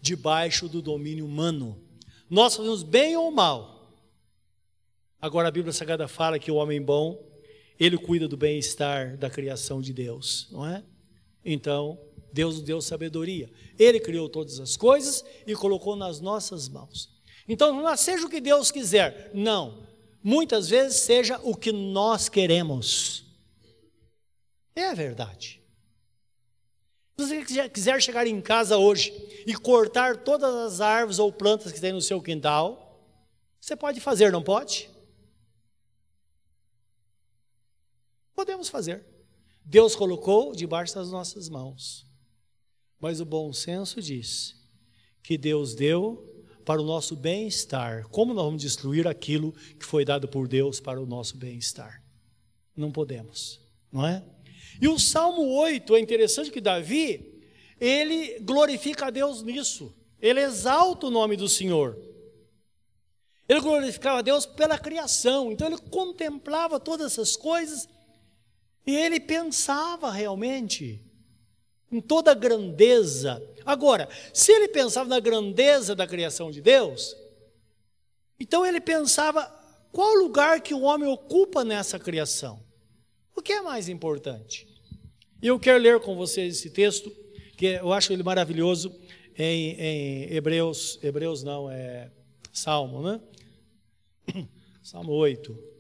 debaixo 0.02 0.68
do 0.68 0.82
domínio 0.82 1.26
humano. 1.26 1.82
Nós 2.30 2.56
fazemos 2.56 2.84
bem 2.84 3.16
ou 3.16 3.32
mal, 3.32 3.75
Agora 5.26 5.48
a 5.48 5.52
Bíblia 5.52 5.74
Sagrada 5.74 6.08
fala 6.08 6.38
que 6.38 6.52
o 6.52 6.56
homem 6.58 6.80
bom, 6.80 7.20
ele 7.80 7.98
cuida 7.98 8.28
do 8.28 8.38
bem-estar 8.38 9.18
da 9.18 9.28
criação 9.28 9.82
de 9.82 9.92
Deus, 9.92 10.48
não 10.52 10.68
é? 10.68 10.84
Então, 11.44 12.00
Deus 12.32 12.62
deu 12.62 12.80
sabedoria. 12.80 13.50
Ele 13.80 14.00
criou 14.00 14.30
todas 14.30 14.60
as 14.60 14.78
coisas 14.78 15.26
e 15.48 15.56
colocou 15.56 15.96
nas 15.96 16.22
nossas 16.22 16.70
mãos. 16.70 17.10
Então, 17.48 17.74
não 17.74 17.98
seja 17.98 18.28
o 18.28 18.30
que 18.30 18.40
Deus 18.40 18.70
quiser, 18.70 19.32
não. 19.34 19.88
Muitas 20.24 20.70
vezes 20.70 20.98
seja 20.98 21.40
o 21.42 21.56
que 21.56 21.72
nós 21.72 22.30
queremos. 22.30 23.26
É 24.76 24.90
a 24.90 24.94
verdade. 24.94 25.60
Se 27.18 27.26
você 27.26 27.70
quiser 27.70 28.00
chegar 28.00 28.28
em 28.28 28.40
casa 28.40 28.78
hoje 28.78 29.12
e 29.48 29.56
cortar 29.56 30.18
todas 30.18 30.54
as 30.54 30.82
árvores 30.82 31.18
ou 31.18 31.34
plantas 31.34 31.72
que 31.72 31.82
tem 31.82 31.94
no 31.94 32.00
seu 32.02 32.22
quintal, 32.22 33.02
você 33.60 33.76
pode 33.76 34.00
fazer, 34.00 34.32
não 34.32 34.44
pode? 34.44 34.94
Podemos 38.36 38.68
fazer. 38.70 39.06
Deus 39.64 39.96
colocou 39.96 40.54
debaixo 40.54 40.94
das 40.94 41.10
nossas 41.10 41.50
mãos. 41.50 42.06
Mas 43.00 43.20
o 43.20 43.26
bom 43.26 43.52
senso 43.54 44.02
diz 44.02 44.56
que 45.24 45.38
Deus 45.38 45.74
deu 45.74 46.24
para 46.66 46.82
o 46.82 46.86
nosso 46.86 47.16
bem-estar. 47.16 48.08
Como 48.10 48.34
nós 48.34 48.46
vamos 48.46 48.62
destruir 48.62 49.08
aquilo 49.08 49.54
que 49.80 49.86
foi 49.86 50.04
dado 50.04 50.28
por 50.28 50.48
Deus 50.48 50.80
para 50.80 51.02
o 51.02 51.06
nosso 51.06 51.38
bem-estar? 51.38 52.04
Não 52.76 52.92
podemos, 52.92 53.62
não 53.92 54.06
é? 54.06 54.24
E 54.82 54.88
o 54.88 55.00
Salmo 55.00 55.48
8 55.60 55.96
é 55.96 56.00
interessante 56.00 56.52
que 56.52 56.60
Davi, 56.60 57.42
ele 57.80 58.40
glorifica 58.40 59.08
a 59.08 59.10
Deus 59.10 59.42
nisso. 59.42 59.96
Ele 60.20 60.42
exalta 60.42 61.08
o 61.08 61.12
nome 61.12 61.38
do 61.38 61.48
Senhor. 61.48 61.98
Ele 63.48 63.62
glorificava 63.62 64.20
a 64.20 64.22
Deus 64.24 64.46
pela 64.46 64.78
criação. 64.78 65.52
Então 65.52 65.68
ele 65.68 65.78
contemplava 65.78 66.80
todas 66.80 67.14
essas 67.14 67.36
coisas 67.36 67.88
e 68.86 68.96
ele 68.96 69.20
pensava 69.20 70.12
realmente 70.12 71.02
em 71.92 72.00
toda 72.00 72.32
a 72.32 72.36
grandeza. 72.36 73.42
Agora, 73.66 74.08
se 74.34 74.52
ele 74.52 74.68
pensava 74.68 75.10
na 75.10 75.20
grandeza 75.20 75.96
da 75.96 76.06
criação 76.06 76.52
de 76.52 76.62
Deus, 76.62 77.16
então 78.40 78.66
ele 78.66 78.80
pensava 78.80 79.44
qual 79.92 80.14
lugar 80.16 80.62
que 80.62 80.74
o 80.74 80.82
homem 80.82 81.10
ocupa 81.10 81.64
nessa 81.64 81.98
criação. 81.98 82.60
O 83.36 83.42
que 83.42 83.54
é 83.54 83.62
mais 83.62 83.90
importante? 83.90 84.68
E 85.42 85.48
eu 85.48 85.60
quero 85.60 85.80
ler 85.80 86.00
com 86.00 86.16
vocês 86.16 86.58
esse 86.58 86.70
texto, 86.70 87.12
que 87.58 87.66
eu 87.66 87.92
acho 87.92 88.12
ele 88.12 88.24
maravilhoso, 88.24 88.94
em, 89.38 89.72
em 89.80 90.34
Hebreus, 90.34 91.00
Hebreus 91.04 91.44
não, 91.44 91.70
é 91.70 92.12
Salmo, 92.52 93.02
né? 93.02 93.22
Salmo 94.82 95.12
8. 95.12 95.75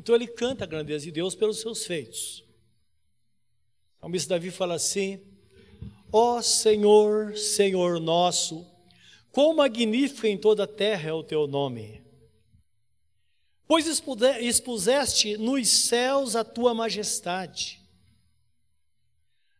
Então 0.00 0.14
ele 0.14 0.26
canta 0.26 0.64
a 0.64 0.66
grandeza 0.66 1.04
de 1.04 1.12
Deus 1.12 1.34
pelos 1.34 1.60
seus 1.60 1.84
feitos. 1.84 2.42
O 3.98 4.00
salmista 4.00 4.30
Davi 4.30 4.50
fala 4.50 4.76
assim: 4.76 5.20
Ó 6.10 6.38
oh 6.38 6.42
Senhor, 6.42 7.36
Senhor 7.36 8.00
nosso, 8.00 8.66
quão 9.30 9.54
magnífico 9.54 10.26
em 10.26 10.38
toda 10.38 10.64
a 10.64 10.66
terra 10.66 11.10
é 11.10 11.12
o 11.12 11.22
teu 11.22 11.46
nome. 11.46 12.00
Pois 13.68 13.86
expuseste 13.86 15.36
nos 15.36 15.68
céus 15.68 16.34
a 16.34 16.44
tua 16.44 16.72
majestade. 16.72 17.78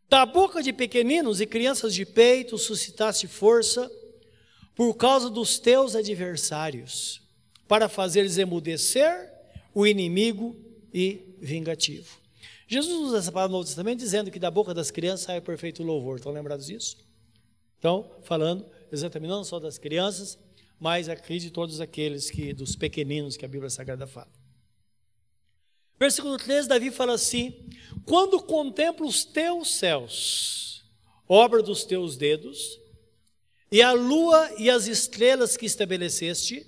Da 0.08 0.24
boca 0.24 0.62
de 0.62 0.72
pequeninos 0.72 1.42
e 1.42 1.46
crianças 1.46 1.94
de 1.94 2.06
peito 2.06 2.56
suscitaste 2.56 3.28
força 3.28 3.92
por 4.74 4.94
causa 4.94 5.28
dos 5.28 5.58
teus 5.58 5.94
adversários, 5.94 7.20
para 7.68 7.90
fazeres 7.90 8.38
emudecer 8.38 9.29
o 9.74 9.86
inimigo 9.86 10.56
e 10.92 11.36
vingativo. 11.40 12.18
Jesus 12.66 13.00
usa 13.08 13.18
essa 13.18 13.32
palavra 13.32 13.50
no 13.50 13.58
Novo 13.58 13.66
Testamento 13.66 13.98
dizendo 13.98 14.30
que 14.30 14.38
da 14.38 14.50
boca 14.50 14.72
das 14.72 14.90
crianças 14.90 15.26
sai 15.26 15.38
o 15.38 15.42
perfeito 15.42 15.82
louvor. 15.82 16.16
Estão 16.16 16.32
lembrados 16.32 16.66
disso? 16.66 16.96
Então, 17.78 18.10
falando 18.22 18.64
exatamente 18.92 19.30
não 19.30 19.42
só 19.42 19.58
das 19.58 19.78
crianças, 19.78 20.38
mas 20.78 21.08
aqui 21.08 21.38
de 21.38 21.50
todos 21.50 21.80
aqueles 21.80 22.30
que, 22.30 22.52
dos 22.52 22.76
pequeninos 22.76 23.36
que 23.36 23.44
a 23.44 23.48
Bíblia 23.48 23.70
Sagrada 23.70 24.06
fala. 24.06 24.30
Versículo 25.98 26.38
13, 26.38 26.68
Davi 26.68 26.90
fala 26.90 27.14
assim: 27.14 27.68
Quando 28.06 28.40
contemplo 28.42 29.06
os 29.06 29.24
teus 29.24 29.74
céus, 29.74 30.84
obra 31.28 31.62
dos 31.62 31.84
teus 31.84 32.16
dedos, 32.16 32.80
e 33.70 33.82
a 33.82 33.92
lua 33.92 34.50
e 34.58 34.70
as 34.70 34.86
estrelas 34.86 35.56
que 35.56 35.66
estabeleceste, 35.66 36.66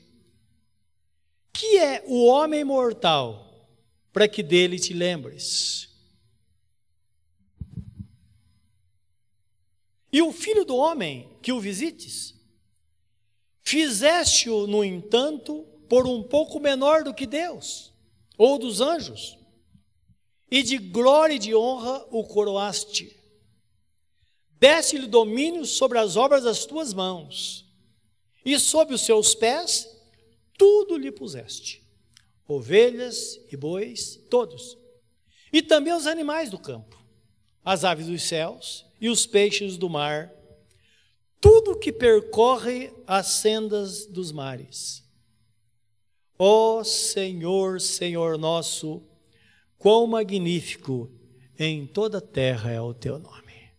que 1.53 1.79
é 1.79 2.03
o 2.07 2.25
homem 2.25 2.65
mortal, 2.65 3.69
para 4.13 4.27
que 4.27 4.43
dele 4.43 4.79
te 4.79 4.93
lembres? 4.93 5.89
E 10.13 10.21
o 10.21 10.33
filho 10.33 10.65
do 10.65 10.77
homem 10.77 11.29
que 11.41 11.53
o 11.53 11.61
visites? 11.61 12.35
Fizeste-o, 13.63 14.67
no 14.67 14.85
entanto, 14.85 15.65
por 15.89 16.07
um 16.07 16.23
pouco 16.23 16.61
menor 16.61 17.05
do 17.05 17.15
que 17.15 17.27
Deus, 17.27 17.93
ou 18.37 18.59
dos 18.59 18.81
anjos, 18.81 19.39
e 20.51 20.63
de 20.63 20.77
glória 20.77 21.35
e 21.35 21.39
de 21.39 21.55
honra 21.55 22.05
o 22.11 22.25
coroaste. 22.25 23.17
Deste-lhe 24.59 25.07
domínio 25.07 25.65
sobre 25.65 25.99
as 25.99 26.17
obras 26.17 26.45
das 26.45 26.67
tuas 26.67 26.93
mãos, 26.93 27.67
e 28.45 28.59
sob 28.59 28.93
os 28.93 29.01
seus 29.01 29.35
pés 29.35 29.89
tudo 30.63 30.97
lhe 30.97 31.11
puseste: 31.11 31.83
ovelhas 32.47 33.41
e 33.51 33.57
bois, 33.57 34.15
todos. 34.31 34.79
E 35.53 35.61
também 35.61 35.93
os 35.93 36.07
animais 36.07 36.51
do 36.51 36.59
campo, 36.59 37.05
as 37.65 37.83
aves 37.85 38.07
dos 38.07 38.23
céus 38.23 38.87
e 39.01 39.09
os 39.09 39.27
peixes 39.27 39.77
do 39.77 39.91
mar, 39.91 40.33
tudo 41.41 41.77
que 41.77 41.93
percorre 41.93 42.93
as 43.09 43.27
sendas 43.27 44.07
dos 44.07 44.31
mares. 44.31 45.03
Ó 46.39 46.85
Senhor, 46.85 47.81
Senhor 47.81 48.39
nosso, 48.39 49.03
quão 49.77 50.07
magnífico 50.07 51.11
em 51.59 51.89
toda 51.89 52.19
a 52.19 52.21
terra 52.21 52.71
é 52.71 52.81
o 52.81 52.95
teu 52.95 53.19
nome. 53.19 53.73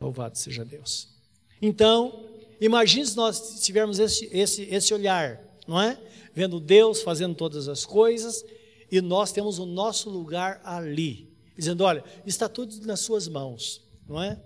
Louvado 0.00 0.38
seja 0.38 0.64
Deus. 0.64 1.14
Então, 1.60 2.25
Imagine 2.60 3.06
se 3.06 3.16
nós 3.16 3.60
tivermos 3.60 3.98
esse, 3.98 4.28
esse, 4.32 4.62
esse 4.62 4.94
olhar, 4.94 5.40
não 5.66 5.80
é? 5.80 5.98
Vendo 6.32 6.60
Deus 6.60 7.02
fazendo 7.02 7.34
todas 7.34 7.68
as 7.68 7.84
coisas 7.84 8.44
e 8.90 9.00
nós 9.00 9.32
temos 9.32 9.58
o 9.58 9.66
nosso 9.66 10.08
lugar 10.08 10.60
ali, 10.64 11.30
dizendo: 11.56 11.84
olha, 11.84 12.04
está 12.24 12.48
tudo 12.48 12.86
nas 12.86 13.00
Suas 13.00 13.28
mãos, 13.28 13.82
não 14.08 14.22
é? 14.22 14.40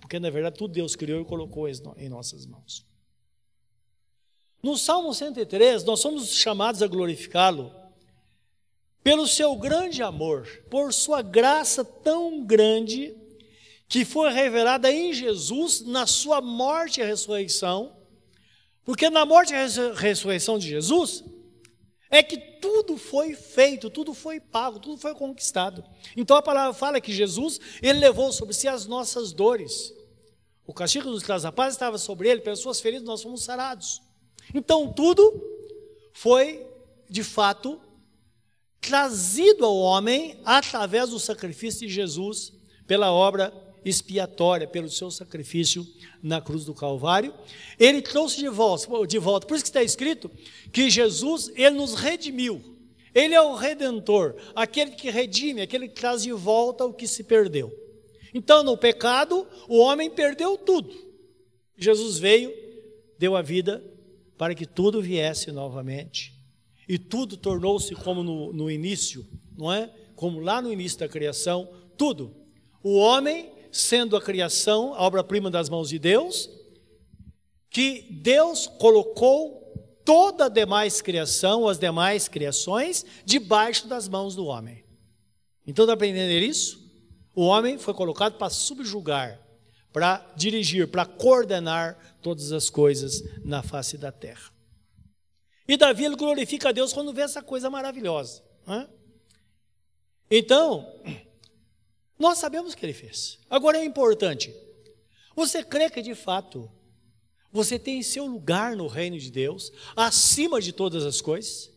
Porque 0.00 0.18
na 0.18 0.30
verdade 0.30 0.56
tudo 0.56 0.72
Deus 0.72 0.94
criou 0.94 1.20
e 1.20 1.24
colocou 1.24 1.68
em 1.68 2.08
nossas 2.08 2.46
mãos. 2.46 2.84
No 4.62 4.76
Salmo 4.76 5.12
103, 5.12 5.84
nós 5.84 6.00
somos 6.00 6.34
chamados 6.34 6.82
a 6.82 6.86
glorificá-lo 6.86 7.72
pelo 9.02 9.26
seu 9.26 9.54
grande 9.54 10.02
amor, 10.02 10.48
por 10.68 10.92
sua 10.92 11.22
graça 11.22 11.84
tão 11.84 12.44
grande 12.44 13.14
que 13.88 14.04
foi 14.04 14.32
revelada 14.32 14.90
em 14.90 15.12
Jesus 15.12 15.80
na 15.82 16.06
sua 16.06 16.40
morte 16.40 17.00
e 17.00 17.04
ressurreição, 17.04 17.96
porque 18.84 19.08
na 19.08 19.24
morte 19.24 19.52
e 19.52 19.92
ressurreição 19.94 20.58
de 20.58 20.68
Jesus 20.68 21.24
é 22.10 22.22
que 22.22 22.36
tudo 22.38 22.96
foi 22.96 23.34
feito, 23.34 23.90
tudo 23.90 24.14
foi 24.14 24.40
pago, 24.40 24.78
tudo 24.78 24.96
foi 24.96 25.14
conquistado. 25.14 25.84
Então 26.16 26.36
a 26.36 26.42
palavra 26.42 26.72
fala 26.72 27.00
que 27.00 27.12
Jesus, 27.12 27.60
ele 27.82 27.98
levou 27.98 28.32
sobre 28.32 28.54
si 28.54 28.68
as 28.68 28.86
nossas 28.86 29.32
dores. 29.32 29.92
O 30.66 30.72
castigo 30.72 31.10
dos 31.10 31.22
traz 31.22 31.44
a 31.44 31.52
paz 31.52 31.74
estava 31.74 31.98
sobre 31.98 32.28
ele, 32.28 32.40
pelas 32.40 32.60
suas 32.60 32.80
feridas 32.80 33.06
nós 33.06 33.22
fomos 33.22 33.42
sarados. 33.42 34.00
Então 34.54 34.92
tudo 34.92 35.32
foi, 36.12 36.66
de 37.08 37.22
fato, 37.22 37.80
trazido 38.80 39.64
ao 39.64 39.76
homem 39.76 40.40
através 40.44 41.10
do 41.10 41.18
sacrifício 41.18 41.86
de 41.86 41.92
Jesus 41.92 42.52
pela 42.86 43.12
obra 43.12 43.52
expiatória 43.88 44.66
pelo 44.66 44.90
seu 44.90 45.12
sacrifício 45.12 45.86
na 46.20 46.40
cruz 46.40 46.64
do 46.64 46.74
Calvário. 46.74 47.32
Ele 47.78 48.02
trouxe 48.02 48.38
de 48.38 48.48
volta, 48.48 49.06
de 49.06 49.18
volta. 49.18 49.46
Por 49.46 49.54
isso 49.54 49.64
que 49.64 49.68
está 49.68 49.82
escrito 49.82 50.28
que 50.72 50.90
Jesus, 50.90 51.52
ele 51.54 51.76
nos 51.76 51.94
redimiu. 51.94 52.60
Ele 53.14 53.34
é 53.34 53.40
o 53.40 53.54
redentor, 53.54 54.34
aquele 54.54 54.90
que 54.90 55.08
redime, 55.08 55.62
aquele 55.62 55.88
que 55.88 55.94
traz 55.94 56.22
de 56.22 56.32
volta 56.32 56.84
o 56.84 56.92
que 56.92 57.06
se 57.06 57.24
perdeu. 57.24 57.72
Então, 58.34 58.62
no 58.62 58.76
pecado, 58.76 59.46
o 59.68 59.78
homem 59.78 60.10
perdeu 60.10 60.58
tudo. 60.58 60.92
Jesus 61.78 62.18
veio, 62.18 62.52
deu 63.18 63.34
a 63.34 63.40
vida 63.40 63.82
para 64.36 64.54
que 64.54 64.66
tudo 64.66 65.00
viesse 65.00 65.50
novamente. 65.50 66.34
E 66.88 66.98
tudo 66.98 67.36
tornou-se 67.36 67.94
como 67.94 68.22
no, 68.22 68.52
no 68.52 68.70
início, 68.70 69.26
não 69.56 69.72
é? 69.72 69.90
Como 70.14 70.40
lá 70.40 70.60
no 70.60 70.70
início 70.70 70.98
da 70.98 71.08
criação, 71.08 71.68
tudo. 71.96 72.34
O 72.82 72.96
homem 72.96 73.55
sendo 73.76 74.16
a 74.16 74.22
criação, 74.22 74.94
a 74.94 75.02
obra-prima 75.02 75.50
das 75.50 75.68
mãos 75.68 75.88
de 75.88 75.98
Deus, 75.98 76.50
que 77.70 78.06
Deus 78.10 78.66
colocou 78.66 79.62
toda 80.04 80.46
a 80.46 80.48
demais 80.48 81.02
criação, 81.02 81.68
as 81.68 81.78
demais 81.78 82.28
criações, 82.28 83.04
debaixo 83.24 83.88
das 83.88 84.08
mãos 84.08 84.34
do 84.34 84.46
homem. 84.46 84.84
Então 85.66 85.84
dá 85.84 85.96
para 85.96 86.06
entender 86.06 86.40
isso? 86.40 86.84
O 87.34 87.42
homem 87.42 87.76
foi 87.76 87.92
colocado 87.92 88.38
para 88.38 88.48
subjugar, 88.48 89.40
para 89.92 90.24
dirigir, 90.36 90.88
para 90.88 91.04
coordenar 91.04 92.16
todas 92.22 92.52
as 92.52 92.70
coisas 92.70 93.22
na 93.44 93.62
face 93.62 93.98
da 93.98 94.12
terra. 94.12 94.50
E 95.68 95.76
Davi 95.76 96.04
ele 96.04 96.16
glorifica 96.16 96.68
a 96.68 96.72
Deus 96.72 96.92
quando 96.92 97.12
vê 97.12 97.22
essa 97.22 97.42
coisa 97.42 97.68
maravilhosa. 97.68 98.42
Né? 98.66 98.88
Então, 100.30 100.86
nós 102.18 102.38
sabemos 102.38 102.72
o 102.72 102.76
que 102.76 102.84
ele 102.84 102.92
fez. 102.92 103.38
Agora 103.48 103.78
é 103.78 103.84
importante. 103.84 104.54
Você 105.34 105.62
crê 105.62 105.90
que 105.90 106.00
de 106.00 106.14
fato 106.14 106.70
você 107.52 107.78
tem 107.78 108.02
seu 108.02 108.26
lugar 108.26 108.76
no 108.76 108.86
reino 108.86 109.18
de 109.18 109.30
Deus, 109.30 109.72
acima 109.94 110.60
de 110.60 110.72
todas 110.72 111.04
as 111.04 111.20
coisas? 111.20 111.70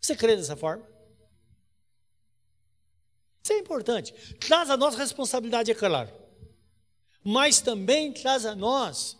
Você 0.00 0.16
crê 0.16 0.36
dessa 0.36 0.56
forma? 0.56 0.86
Isso 3.42 3.52
é 3.52 3.58
importante. 3.58 4.12
Traz 4.38 4.70
a 4.70 4.76
nossa 4.76 4.98
responsabilidade, 4.98 5.70
é 5.70 5.74
claro. 5.74 6.10
Mas 7.24 7.60
também 7.60 8.12
traz 8.12 8.46
a 8.46 8.54
nós 8.54 9.16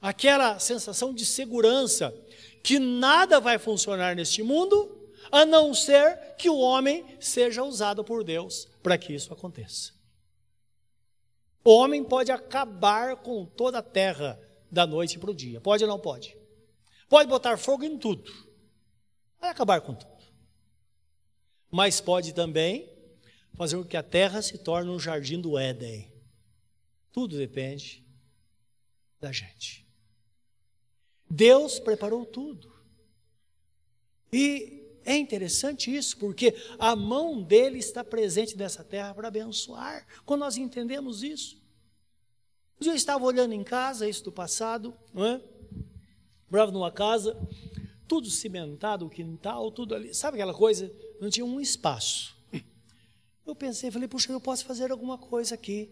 aquela 0.00 0.58
sensação 0.58 1.14
de 1.14 1.24
segurança 1.24 2.14
que 2.62 2.78
nada 2.78 3.40
vai 3.40 3.58
funcionar 3.58 4.14
neste 4.14 4.42
mundo 4.42 5.03
a 5.34 5.44
não 5.44 5.74
ser 5.74 6.36
que 6.36 6.48
o 6.48 6.56
homem 6.56 7.04
seja 7.18 7.64
usado 7.64 8.04
por 8.04 8.22
Deus 8.22 8.66
para 8.80 8.96
que 8.96 9.12
isso 9.12 9.32
aconteça. 9.32 9.92
O 11.64 11.70
homem 11.70 12.04
pode 12.04 12.30
acabar 12.30 13.16
com 13.16 13.44
toda 13.44 13.78
a 13.78 13.82
terra 13.82 14.40
da 14.70 14.86
noite 14.86 15.18
para 15.18 15.32
o 15.32 15.34
dia. 15.34 15.60
Pode 15.60 15.82
ou 15.82 15.90
não 15.90 15.98
pode? 15.98 16.38
Pode 17.08 17.28
botar 17.28 17.56
fogo 17.56 17.82
em 17.82 17.98
tudo. 17.98 18.30
Vai 19.40 19.50
acabar 19.50 19.80
com 19.80 19.92
tudo. 19.92 20.22
Mas 21.68 22.00
pode 22.00 22.32
também 22.32 22.88
fazer 23.54 23.76
com 23.76 23.84
que 23.84 23.96
a 23.96 24.04
terra 24.04 24.40
se 24.40 24.58
torne 24.58 24.88
um 24.88 25.00
jardim 25.00 25.40
do 25.40 25.58
Éden. 25.58 26.12
Tudo 27.10 27.36
depende 27.36 28.06
da 29.20 29.32
gente. 29.32 29.84
Deus 31.28 31.80
preparou 31.80 32.24
tudo. 32.24 32.72
E 34.32 34.83
é 35.04 35.16
interessante 35.16 35.94
isso, 35.94 36.16
porque 36.16 36.54
a 36.78 36.96
mão 36.96 37.42
dele 37.42 37.78
está 37.78 38.02
presente 38.02 38.56
nessa 38.56 38.82
terra 38.82 39.14
para 39.14 39.28
abençoar. 39.28 40.06
Quando 40.24 40.40
nós 40.40 40.56
entendemos 40.56 41.22
isso. 41.22 41.62
Eu 42.80 42.94
estava 42.94 43.24
olhando 43.24 43.52
em 43.54 43.62
casa, 43.62 44.08
isso 44.08 44.24
do 44.24 44.32
passado, 44.32 44.94
não 45.12 45.24
é? 45.24 45.40
Morava 46.50 46.72
numa 46.72 46.90
casa, 46.90 47.36
tudo 48.06 48.28
cimentado, 48.28 49.06
o 49.06 49.10
quintal, 49.10 49.70
tudo 49.70 49.94
ali. 49.94 50.14
Sabe 50.14 50.36
aquela 50.36 50.54
coisa? 50.54 50.92
Não 51.20 51.30
tinha 51.30 51.44
um 51.44 51.60
espaço. 51.60 52.36
Eu 53.46 53.54
pensei, 53.54 53.90
falei, 53.90 54.08
puxa, 54.08 54.32
eu 54.32 54.40
posso 54.40 54.64
fazer 54.64 54.90
alguma 54.90 55.18
coisa 55.18 55.54
aqui. 55.54 55.90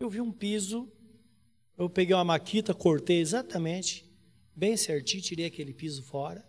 Eu 0.00 0.08
vi 0.08 0.20
um 0.20 0.32
piso, 0.32 0.90
eu 1.76 1.88
peguei 1.90 2.14
uma 2.14 2.24
maquita, 2.24 2.74
cortei 2.74 3.20
exatamente, 3.20 4.10
bem 4.54 4.76
certinho, 4.76 5.22
tirei 5.22 5.46
aquele 5.46 5.74
piso 5.74 6.02
fora, 6.02 6.46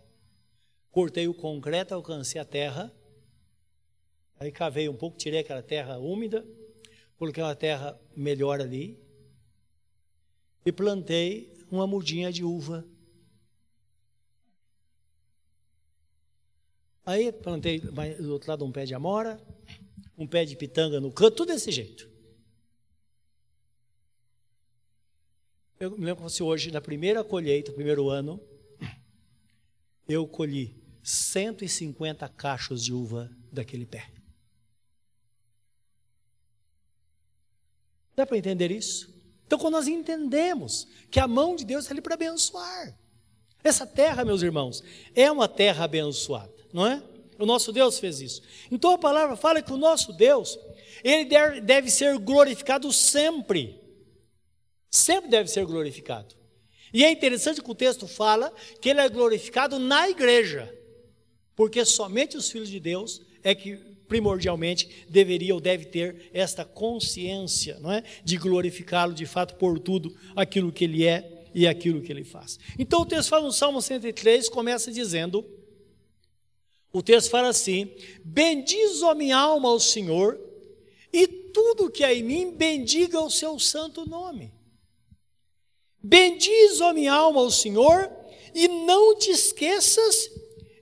cortei 0.98 1.28
o 1.28 1.34
concreto, 1.34 1.94
alcancei 1.94 2.40
a 2.40 2.44
terra, 2.44 2.92
aí 4.36 4.50
cavei 4.50 4.88
um 4.88 4.96
pouco, 4.96 5.16
tirei 5.16 5.38
aquela 5.38 5.62
terra 5.62 5.96
úmida, 5.96 6.44
coloquei 7.16 7.40
uma 7.40 7.54
terra 7.54 7.96
melhor 8.16 8.60
ali 8.60 8.98
e 10.66 10.72
plantei 10.72 11.56
uma 11.70 11.86
mudinha 11.86 12.32
de 12.32 12.42
uva. 12.42 12.84
Aí 17.06 17.30
plantei 17.30 17.78
do 17.78 18.32
outro 18.32 18.50
lado 18.50 18.64
um 18.64 18.72
pé 18.72 18.84
de 18.84 18.92
amora, 18.92 19.40
um 20.16 20.26
pé 20.26 20.44
de 20.44 20.56
pitanga 20.56 20.98
no 20.98 21.12
canto, 21.12 21.36
tudo 21.36 21.52
desse 21.52 21.70
jeito. 21.70 22.10
Eu 25.78 25.96
me 25.96 26.04
lembro 26.04 26.28
se 26.28 26.42
hoje, 26.42 26.72
na 26.72 26.80
primeira 26.80 27.22
colheita, 27.22 27.70
primeiro 27.70 28.08
ano, 28.10 28.40
eu 30.08 30.26
colhi 30.26 30.77
150 31.08 32.28
cachos 32.28 32.84
de 32.84 32.92
uva 32.92 33.30
daquele 33.50 33.86
pé. 33.86 34.10
Dá 38.14 38.26
para 38.26 38.36
entender 38.36 38.70
isso? 38.70 39.16
Então, 39.46 39.58
quando 39.58 39.74
nós 39.74 39.88
entendemos 39.88 40.86
que 41.10 41.18
a 41.18 41.26
mão 41.26 41.56
de 41.56 41.64
Deus 41.64 41.84
está 41.84 41.94
ali 41.94 42.02
para 42.02 42.14
abençoar, 42.14 42.94
essa 43.64 43.86
terra, 43.86 44.24
meus 44.24 44.42
irmãos, 44.42 44.82
é 45.14 45.30
uma 45.32 45.48
terra 45.48 45.84
abençoada, 45.84 46.52
não 46.72 46.86
é? 46.86 47.02
O 47.38 47.46
nosso 47.46 47.72
Deus 47.72 47.98
fez 47.98 48.20
isso. 48.20 48.42
Então 48.70 48.90
a 48.90 48.98
palavra 48.98 49.36
fala 49.36 49.62
que 49.62 49.72
o 49.72 49.76
nosso 49.76 50.12
Deus, 50.12 50.58
ele 51.02 51.24
deve, 51.60 51.90
ser 51.90 52.18
glorificado 52.18 52.92
sempre. 52.92 53.80
Sempre 54.90 55.30
deve 55.30 55.48
ser 55.48 55.64
glorificado. 55.64 56.34
E 56.92 57.04
é 57.04 57.10
interessante 57.10 57.62
que 57.62 57.70
o 57.70 57.74
texto 57.74 58.08
fala 58.08 58.52
que 58.80 58.88
ele 58.88 59.00
é 59.00 59.08
glorificado 59.08 59.78
na 59.78 60.08
igreja, 60.08 60.74
porque 61.58 61.84
somente 61.84 62.36
os 62.36 62.48
filhos 62.48 62.68
de 62.68 62.78
Deus 62.78 63.20
é 63.42 63.52
que 63.52 63.74
primordialmente 64.06 65.04
deveria 65.08 65.52
ou 65.52 65.60
deve 65.60 65.86
ter 65.86 66.30
esta 66.32 66.64
consciência, 66.64 67.80
não 67.80 67.90
é, 67.90 68.04
de 68.22 68.36
glorificá-lo 68.36 69.12
de 69.12 69.26
fato 69.26 69.56
por 69.56 69.80
tudo 69.80 70.16
aquilo 70.36 70.70
que 70.70 70.84
ele 70.84 71.04
é 71.04 71.48
e 71.52 71.66
aquilo 71.66 72.00
que 72.00 72.12
ele 72.12 72.22
faz. 72.22 72.60
Então 72.78 73.00
o 73.00 73.04
texto 73.04 73.30
fala 73.30 73.44
no 73.44 73.50
Salmo 73.50 73.82
103, 73.82 74.48
começa 74.48 74.92
dizendo: 74.92 75.44
o 76.92 77.02
texto 77.02 77.28
fala 77.28 77.48
assim: 77.48 77.90
Bendiz, 78.24 79.02
a 79.02 79.12
minha 79.12 79.36
alma, 79.36 79.68
ao 79.68 79.80
Senhor, 79.80 80.38
e 81.12 81.26
tudo 81.26 81.90
que 81.90 82.04
há 82.04 82.14
em 82.14 82.22
mim, 82.22 82.52
bendiga 82.52 83.20
o 83.20 83.28
seu 83.28 83.58
santo 83.58 84.08
nome. 84.08 84.54
Bendiz, 86.00 86.80
a 86.80 86.94
minha 86.94 87.14
alma, 87.14 87.40
ao 87.40 87.50
Senhor, 87.50 88.08
e 88.54 88.68
não 88.68 89.18
te 89.18 89.32
esqueças 89.32 90.30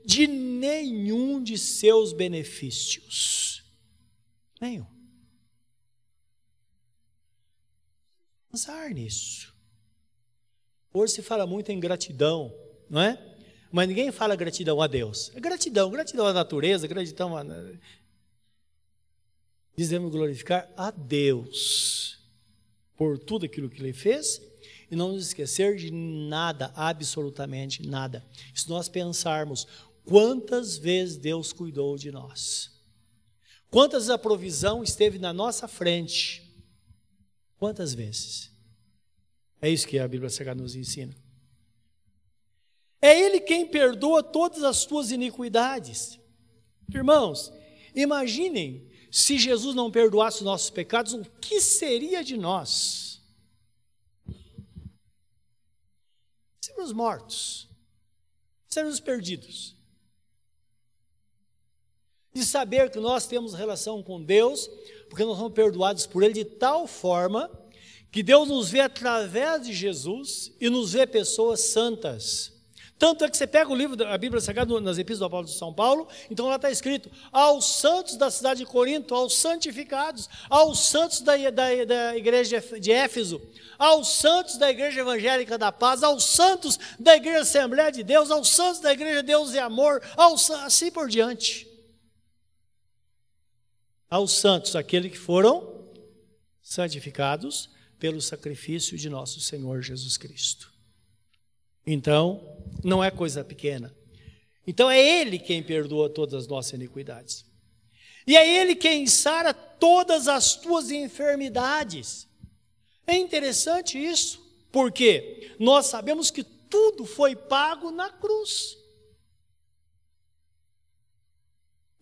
de 0.07 0.29
nenhum 0.29 1.43
de 1.43 1.59
seus 1.59 2.13
benefícios. 2.13 3.65
Nenhum. 4.61 4.87
Pensar 8.51 8.89
nisso. 8.91 9.53
Hoje 10.93 11.15
se 11.15 11.23
fala 11.23 11.47
muito 11.47 11.71
em 11.71 11.81
gratidão, 11.81 12.55
não 12.89 13.03
é? 13.03 13.37
Mas 13.71 13.89
ninguém 13.89 14.13
fala 14.13 14.37
gratidão 14.37 14.81
a 14.81 14.87
Deus. 14.87 15.31
É 15.35 15.41
gratidão, 15.41 15.91
gratidão 15.91 16.27
à 16.27 16.33
natureza, 16.33 16.87
gratidão 16.87 17.37
a. 17.37 17.45
Dizemos 19.77 20.11
glorificar 20.11 20.73
a 20.77 20.91
Deus 20.91 22.19
por 22.97 23.19
tudo 23.19 23.45
aquilo 23.45 23.69
que 23.69 23.83
Ele 23.83 23.93
fez 23.93 24.41
e 24.91 24.97
não 24.97 25.13
nos 25.13 25.27
esquecer 25.27 25.77
de 25.77 25.91
nada, 25.91 26.73
absolutamente 26.75 27.87
nada. 27.87 28.25
Se 28.55 28.69
nós 28.69 28.89
pensarmos 28.89 29.67
Quantas 30.07 30.79
vezes 30.79 31.17
Deus 31.17 31.53
cuidou 31.53 31.99
de 31.99 32.13
nós? 32.13 32.71
Quantas 33.69 34.09
a 34.09 34.17
provisão 34.17 34.85
esteve 34.85 35.19
na 35.19 35.33
nossa 35.33 35.67
frente? 35.67 36.49
Quantas 37.59 37.93
vezes? 37.93 38.53
É 39.61 39.69
isso 39.69 39.87
que 39.87 39.99
a 39.99 40.07
Bíblia 40.07 40.31
Sagrada 40.31 40.63
nos 40.63 40.77
ensina. 40.77 41.13
É 43.03 43.21
Ele 43.21 43.41
quem 43.41 43.67
perdoa 43.67 44.23
todas 44.23 44.63
as 44.63 44.87
tuas 44.87 45.11
iniquidades. 45.11 46.21
Irmãos, 46.89 47.53
imaginem 47.93 48.89
se 49.11 49.37
Jesus 49.37 49.75
não 49.75 49.91
perdoasse 49.91 50.39
os 50.39 50.45
nossos 50.45 50.71
pecados, 50.71 51.15
o 51.15 51.25
que 51.41 51.61
seria 51.61 52.23
de 52.23 52.37
nós? 52.37 53.21
Seríamos 56.61 56.93
mortos, 56.93 57.69
seríamos 58.69 59.01
perdidos 59.01 59.76
de 62.37 62.45
saber 62.45 62.91
que 62.91 63.01
nós 63.01 63.27
temos 63.27 63.55
relação 63.55 64.03
com 64.03 64.23
Deus, 64.23 64.69
porque 65.09 65.25
nós 65.25 65.39
somos 65.39 65.55
perdoados 65.55 66.07
por 66.07 66.23
Ele 66.23 66.35
de 66.35 66.45
tal 66.45 66.87
forma 66.87 67.51
que 68.13 68.23
Deus 68.23 68.49
nos 68.49 68.69
vê 68.69 68.81
através 68.81 69.65
de 69.65 69.73
Jesus 69.73 70.53
e 70.61 70.69
nos 70.69 70.93
vê 70.93 71.07
pessoas 71.07 71.61
santas. 71.61 72.53
Tanto 72.99 73.25
é 73.25 73.31
que 73.31 73.37
você 73.37 73.47
pega 73.47 73.71
o 73.71 73.75
livro 73.75 73.97
da 73.97 74.17
Bíblia 74.17 74.41
Sagrada 74.41 74.79
nas 74.81 74.99
Epístolas 74.99 75.19
do 75.19 75.37
Apóstolo 75.37 75.53
de 75.53 75.59
São 75.59 75.73
Paulo, 75.73 76.09
então 76.31 76.47
lá 76.47 76.57
está 76.57 76.71
escrito: 76.71 77.11
aos 77.33 77.65
santos 77.79 78.17
da 78.17 78.31
cidade 78.31 78.61
de 78.61 78.67
Corinto, 78.67 79.15
aos 79.15 79.35
santificados, 79.35 80.29
aos 80.49 80.79
santos 80.79 81.21
da, 81.21 81.37
da, 81.51 81.85
da 81.87 82.17
igreja 82.17 82.63
de 82.79 82.93
Éfeso, 82.93 83.41
aos 83.79 84.09
santos 84.09 84.59
da 84.59 84.71
igreja 84.71 85.01
evangélica 85.01 85.57
da 85.57 85.73
paz, 85.73 86.03
aos 86.03 86.25
santos 86.25 86.79
da 86.99 87.17
igreja 87.17 87.41
Assembleia 87.41 87.93
de 87.93 88.03
Deus, 88.03 88.31
aos 88.31 88.49
santos 88.49 88.81
da 88.81 88.93
igreja 88.93 89.23
Deus 89.23 89.53
e 89.55 89.59
Amor, 89.59 90.03
aos, 90.17 90.51
assim 90.51 90.91
por 90.91 91.09
diante 91.09 91.66
aos 94.17 94.33
santos, 94.33 94.75
aqueles 94.75 95.13
que 95.13 95.19
foram 95.19 95.87
santificados 96.63 97.71
pelo 97.99 98.21
sacrifício 98.21 98.97
de 98.97 99.09
nosso 99.09 99.41
Senhor 99.41 99.83
Jesus 99.83 100.17
Cristo. 100.17 100.73
Então, 101.87 102.59
não 102.83 103.03
é 103.03 103.11
coisa 103.11 103.45
pequena. 103.45 103.95
Então 104.67 104.91
é 104.91 104.99
Ele 104.99 105.39
quem 105.39 105.63
perdoa 105.63 106.11
todas 106.11 106.35
as 106.35 106.49
nossas 106.49 106.73
iniquidades. 106.73 107.45
E 108.27 108.37
é 108.37 108.61
Ele 108.61 108.75
quem 108.75 109.07
sara 109.07 109.55
todas 109.55 110.27
as 110.27 110.57
tuas 110.57 110.91
enfermidades. 110.91 112.27
É 113.07 113.17
interessante 113.17 113.97
isso, 113.97 114.43
porque 114.73 115.55
nós 115.61 115.87
sabemos 115.87 116.31
que 116.31 116.43
tudo 116.43 117.05
foi 117.05 117.37
pago 117.37 117.93
na 117.93 118.11
cruz. 118.11 118.77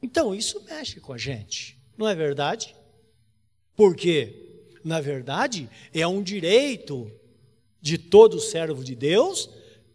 Então, 0.01 0.35
isso 0.35 0.63
mexe 0.65 1.01
com 1.01 1.13
a 1.13 1.19
gente, 1.19 1.74
não 1.97 2.09
é 2.09 2.15
verdade? 2.15 2.75
Porque, 3.77 4.69
na 4.85 5.01
verdade, 5.01 5.69
é 5.93 6.07
um 6.07 6.23
direito 6.23 7.11
de 7.81 7.99
todo 7.99 8.41
servo 8.41 8.83
de 8.83 8.95
Deus 8.95 9.51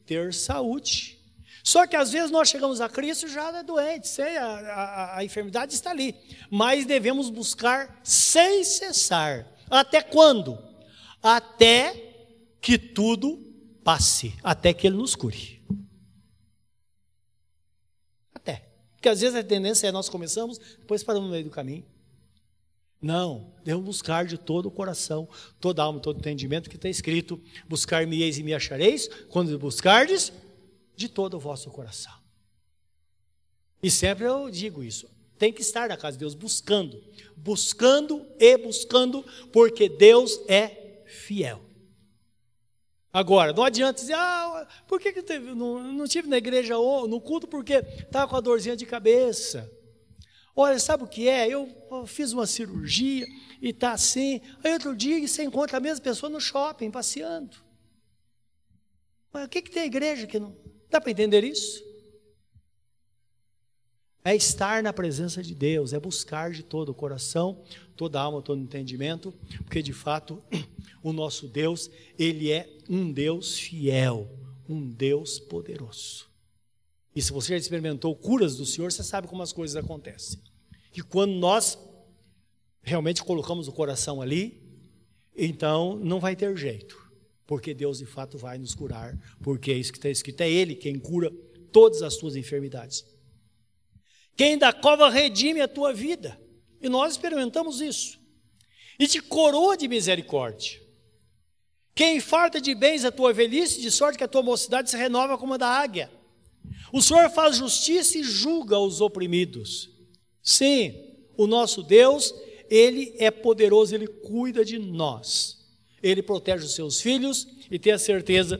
ter 0.05 0.33
saúde. 0.33 1.17
Só 1.63 1.85
que 1.85 1.95
às 1.95 2.11
vezes 2.11 2.31
nós 2.31 2.49
chegamos 2.49 2.81
a 2.81 2.89
Cristo 2.89 3.27
já 3.27 3.55
é 3.57 3.63
doente, 3.63 4.07
sei, 4.07 4.37
a, 4.37 4.45
a, 4.45 5.17
a 5.17 5.23
enfermidade 5.23 5.73
está 5.73 5.91
ali. 5.91 6.15
Mas 6.49 6.85
devemos 6.85 7.29
buscar 7.29 7.99
sem 8.03 8.63
cessar. 8.63 9.45
Até 9.69 10.01
quando? 10.01 10.57
Até 11.21 11.93
que 12.61 12.77
tudo 12.77 13.37
passe, 13.83 14.33
até 14.43 14.73
que 14.73 14.87
Ele 14.87 14.97
nos 14.97 15.15
cure. 15.15 15.58
Porque 18.99 19.07
às 19.07 19.21
vezes 19.21 19.33
a 19.33 19.41
tendência 19.41 19.87
é 19.87 19.93
nós 19.93 20.09
começamos, 20.09 20.57
depois 20.57 21.05
paramos 21.05 21.27
no 21.29 21.31
meio 21.31 21.45
do 21.45 21.49
caminho. 21.49 21.85
Não, 23.01 23.53
devemos 23.63 23.85
buscar 23.85 24.25
de 24.25 24.37
todo 24.37 24.65
o 24.65 24.71
coração, 24.71 25.25
toda 25.57 25.81
alma, 25.81 26.01
todo 26.01 26.19
entendimento 26.19 26.69
que 26.69 26.75
está 26.75 26.89
escrito: 26.89 27.41
buscar-me-eis 27.65 28.37
e 28.37 28.43
me 28.43 28.53
achareis, 28.53 29.09
quando 29.29 29.57
buscardes 29.57 30.33
de 30.97 31.07
todo 31.07 31.35
o 31.35 31.39
vosso 31.39 31.69
coração. 31.69 32.11
E 33.81 33.89
sempre 33.89 34.25
eu 34.25 34.49
digo 34.49 34.83
isso. 34.83 35.09
Tem 35.37 35.53
que 35.53 35.61
estar 35.61 35.87
na 35.87 35.95
casa 35.95 36.17
de 36.17 36.19
Deus 36.19 36.35
buscando, 36.35 37.01
buscando 37.37 38.27
e 38.37 38.57
buscando, 38.57 39.23
porque 39.53 39.87
Deus 39.87 40.41
é 40.49 41.03
fiel. 41.05 41.68
Agora, 43.11 43.53
não 43.53 43.63
adianta 43.63 43.99
dizer, 43.99 44.13
ah, 44.13 44.67
por 44.87 44.99
que, 44.99 45.11
que 45.11 45.23
teve, 45.23 45.55
não, 45.55 45.81
não 45.91 46.07
tive 46.07 46.27
na 46.27 46.37
igreja 46.37 46.75
no 46.75 47.19
culto 47.19 47.47
porque 47.47 47.73
estava 47.73 48.27
com 48.27 48.35
a 48.35 48.41
dorzinha 48.41 48.75
de 48.75 48.85
cabeça. 48.85 49.69
Olha, 50.55 50.77
sabe 50.77 51.03
o 51.03 51.07
que 51.07 51.27
é? 51.27 51.47
Eu, 51.47 51.67
eu 51.89 52.05
fiz 52.05 52.33
uma 52.33 52.45
cirurgia 52.45 53.25
e 53.61 53.69
está 53.69 53.93
assim. 53.93 54.41
Aí 54.63 54.73
outro 54.73 54.95
dia 54.95 55.25
você 55.27 55.43
encontra 55.43 55.77
a 55.77 55.79
mesma 55.79 56.03
pessoa 56.03 56.29
no 56.29 56.39
shopping, 56.39 56.91
passeando. 56.91 57.57
Mas 59.31 59.45
o 59.45 59.49
que, 59.49 59.61
que 59.61 59.71
tem 59.71 59.83
a 59.83 59.87
igreja 59.87 60.27
que 60.27 60.39
não. 60.39 60.55
Dá 60.89 60.99
para 61.01 61.11
entender 61.11 61.43
isso? 61.43 61.88
É 64.23 64.35
estar 64.35 64.83
na 64.83 64.91
presença 64.91 65.41
de 65.41 65.55
Deus, 65.55 65.93
é 65.93 65.99
buscar 65.99 66.51
de 66.51 66.63
todo 66.63 66.89
o 66.89 66.93
coração, 66.93 67.61
toda 67.95 68.19
a 68.19 68.23
alma, 68.23 68.41
todo 68.41 68.59
o 68.59 68.63
entendimento, 68.63 69.33
porque 69.63 69.81
de 69.81 69.93
fato 69.93 70.43
o 71.01 71.13
nosso 71.13 71.47
Deus, 71.47 71.89
ele 72.17 72.51
é 72.51 72.69
um 72.89 73.11
Deus 73.11 73.57
fiel, 73.57 74.29
um 74.67 74.87
Deus 74.87 75.39
poderoso. 75.39 76.27
E 77.15 77.21
se 77.21 77.31
você 77.31 77.53
já 77.53 77.57
experimentou 77.57 78.15
curas 78.15 78.55
do 78.55 78.65
Senhor, 78.65 78.91
você 78.91 79.03
sabe 79.03 79.27
como 79.27 79.41
as 79.41 79.51
coisas 79.51 79.75
acontecem. 79.75 80.39
Que 80.91 81.01
quando 81.01 81.33
nós 81.33 81.77
realmente 82.81 83.23
colocamos 83.23 83.67
o 83.67 83.71
coração 83.71 84.21
ali, 84.21 84.61
então 85.35 85.95
não 85.97 86.19
vai 86.19 86.35
ter 86.35 86.55
jeito 86.57 87.09
porque 87.49 87.73
Deus 87.73 87.97
de 87.97 88.05
fato 88.05 88.37
vai 88.37 88.59
nos 88.59 88.75
curar, 88.75 89.17
porque 89.41 89.71
é 89.71 89.73
isso 89.73 89.91
que 89.91 89.97
está 89.97 90.07
escrito, 90.07 90.39
é 90.41 90.47
Ele 90.47 90.75
quem 90.75 90.99
cura 90.99 91.31
todas 91.71 92.03
as 92.03 92.15
tuas 92.15 92.35
enfermidades. 92.35 93.03
Quem 94.39 94.57
da 94.57 94.71
cova 94.71 95.09
redime 95.09 95.59
a 95.59 95.67
tua 95.67 95.91
vida, 95.91 96.39
e 96.81 96.87
nós 96.87 97.11
experimentamos 97.11 97.81
isso, 97.81 98.17
e 98.97 99.05
te 99.05 99.19
coroa 99.19 99.75
de 99.75 99.85
misericórdia. 99.85 100.79
Quem 101.93 102.21
farta 102.21 102.61
de 102.61 102.73
bens 102.73 103.03
a 103.03 103.11
tua 103.11 103.33
velhice, 103.33 103.81
de 103.81 103.91
sorte 103.91 104.17
que 104.17 104.23
a 104.23 104.29
tua 104.29 104.41
mocidade 104.41 104.89
se 104.89 104.95
renova 104.95 105.37
como 105.37 105.55
a 105.55 105.57
da 105.57 105.67
águia. 105.67 106.09
O 106.93 107.01
Senhor 107.01 107.29
faz 107.29 107.57
justiça 107.57 108.17
e 108.17 108.23
julga 108.23 108.79
os 108.79 109.01
oprimidos. 109.01 109.89
Sim, 110.41 110.95
o 111.35 111.45
nosso 111.45 111.83
Deus, 111.83 112.33
Ele 112.69 113.13
é 113.19 113.29
poderoso, 113.29 113.93
Ele 113.93 114.07
cuida 114.07 114.63
de 114.63 114.79
nós. 114.79 115.67
Ele 116.01 116.23
protege 116.23 116.63
os 116.63 116.75
seus 116.75 117.01
filhos 117.01 117.45
e 117.69 117.77
tem 117.77 117.91
a 117.91 117.99
certeza 117.99 118.57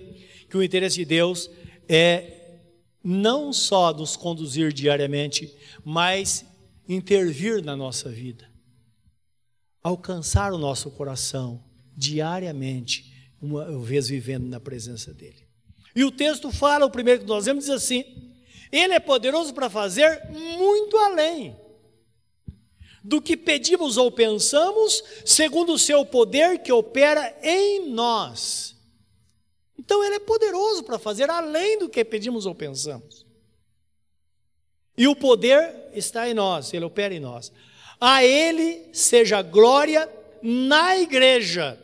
que 0.50 0.58
o 0.58 0.62
interesse 0.62 0.98
de 0.98 1.06
Deus 1.06 1.50
é 1.88 2.39
não 3.04 3.54
só 3.54 3.94
nos 3.94 4.16
conduzir 4.16 4.74
diariamente, 4.74 5.56
mas 5.84 6.46
intervir 6.88 7.64
na 7.64 7.76
nossa 7.76 8.10
vida, 8.10 8.50
alcançar 9.82 10.54
o 10.54 10.58
nosso 10.58 10.92
coração 10.92 11.64
diariamente, 11.96 13.34
uma 13.42 13.80
vez 13.80 14.10
vivendo 14.10 14.48
na 14.48 14.60
presença 14.60 15.14
dEle. 15.14 15.48
E 15.96 16.04
o 16.04 16.12
texto 16.12 16.52
fala, 16.52 16.86
o 16.86 16.92
primeiro 16.92 17.22
que 17.22 17.28
nós 17.28 17.46
vemos, 17.46 17.66
diz 17.66 17.74
assim: 17.74 18.04
Ele 18.72 18.94
é 18.94 19.00
poderoso 19.00 19.54
para 19.54 19.70
fazer 19.70 20.30
muito 20.30 20.98
além 20.98 21.56
do 23.04 23.22
que 23.22 23.38
pedimos 23.38 23.98
ou 23.98 24.12
pensamos, 24.12 25.04
segundo 25.26 25.74
o 25.74 25.80
seu 25.80 26.06
poder 26.06 26.60
que 26.60 26.72
opera 26.72 27.36
em 27.42 27.90
nós. 27.90 28.76
Então 29.90 30.04
ele 30.04 30.18
é 30.18 30.20
poderoso 30.20 30.84
para 30.84 31.00
fazer 31.00 31.32
além 31.32 31.80
do 31.80 31.90
que 31.90 32.06
pedimos 32.06 32.46
ou 32.46 32.54
pensamos. 32.54 33.26
E 34.96 35.08
o 35.08 35.16
poder 35.16 35.90
está 35.96 36.30
em 36.30 36.34
nós, 36.36 36.72
ele 36.72 36.86
opera 36.86 37.12
em 37.12 37.20
nós. 37.20 37.52
A 38.00 38.24
ele 38.24 38.88
seja 38.94 39.42
glória 39.42 40.08
na 40.44 40.96
igreja, 40.96 41.76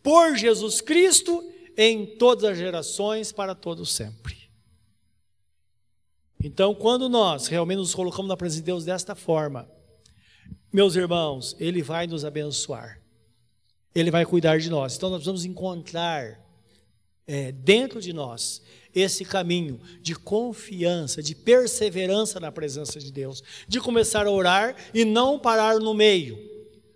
por 0.00 0.36
Jesus 0.36 0.80
Cristo, 0.80 1.42
em 1.76 2.06
todas 2.06 2.44
as 2.44 2.56
gerações, 2.56 3.32
para 3.32 3.52
todo 3.52 3.84
sempre. 3.84 4.48
Então, 6.40 6.72
quando 6.72 7.08
nós 7.08 7.48
realmente 7.48 7.78
nos 7.78 7.96
colocamos 7.96 8.28
na 8.28 8.36
presença 8.36 8.60
de 8.60 8.66
Deus 8.66 8.84
desta 8.84 9.16
forma, 9.16 9.68
meus 10.72 10.94
irmãos, 10.94 11.56
Ele 11.58 11.82
vai 11.82 12.06
nos 12.06 12.24
abençoar. 12.24 13.02
Ele 13.92 14.12
vai 14.12 14.24
cuidar 14.24 14.60
de 14.60 14.70
nós. 14.70 14.94
Então 14.94 15.10
nós 15.10 15.24
vamos 15.24 15.44
encontrar 15.44 16.48
é, 17.26 17.52
dentro 17.52 18.00
de 18.00 18.12
nós 18.12 18.62
esse 18.94 19.24
caminho 19.24 19.80
de 20.02 20.16
confiança, 20.16 21.22
de 21.22 21.34
perseverança 21.34 22.40
na 22.40 22.50
presença 22.50 22.98
de 22.98 23.12
Deus, 23.12 23.42
de 23.68 23.80
começar 23.80 24.26
a 24.26 24.30
orar 24.30 24.74
e 24.92 25.04
não 25.04 25.38
parar 25.38 25.78
no 25.78 25.94
meio, 25.94 26.38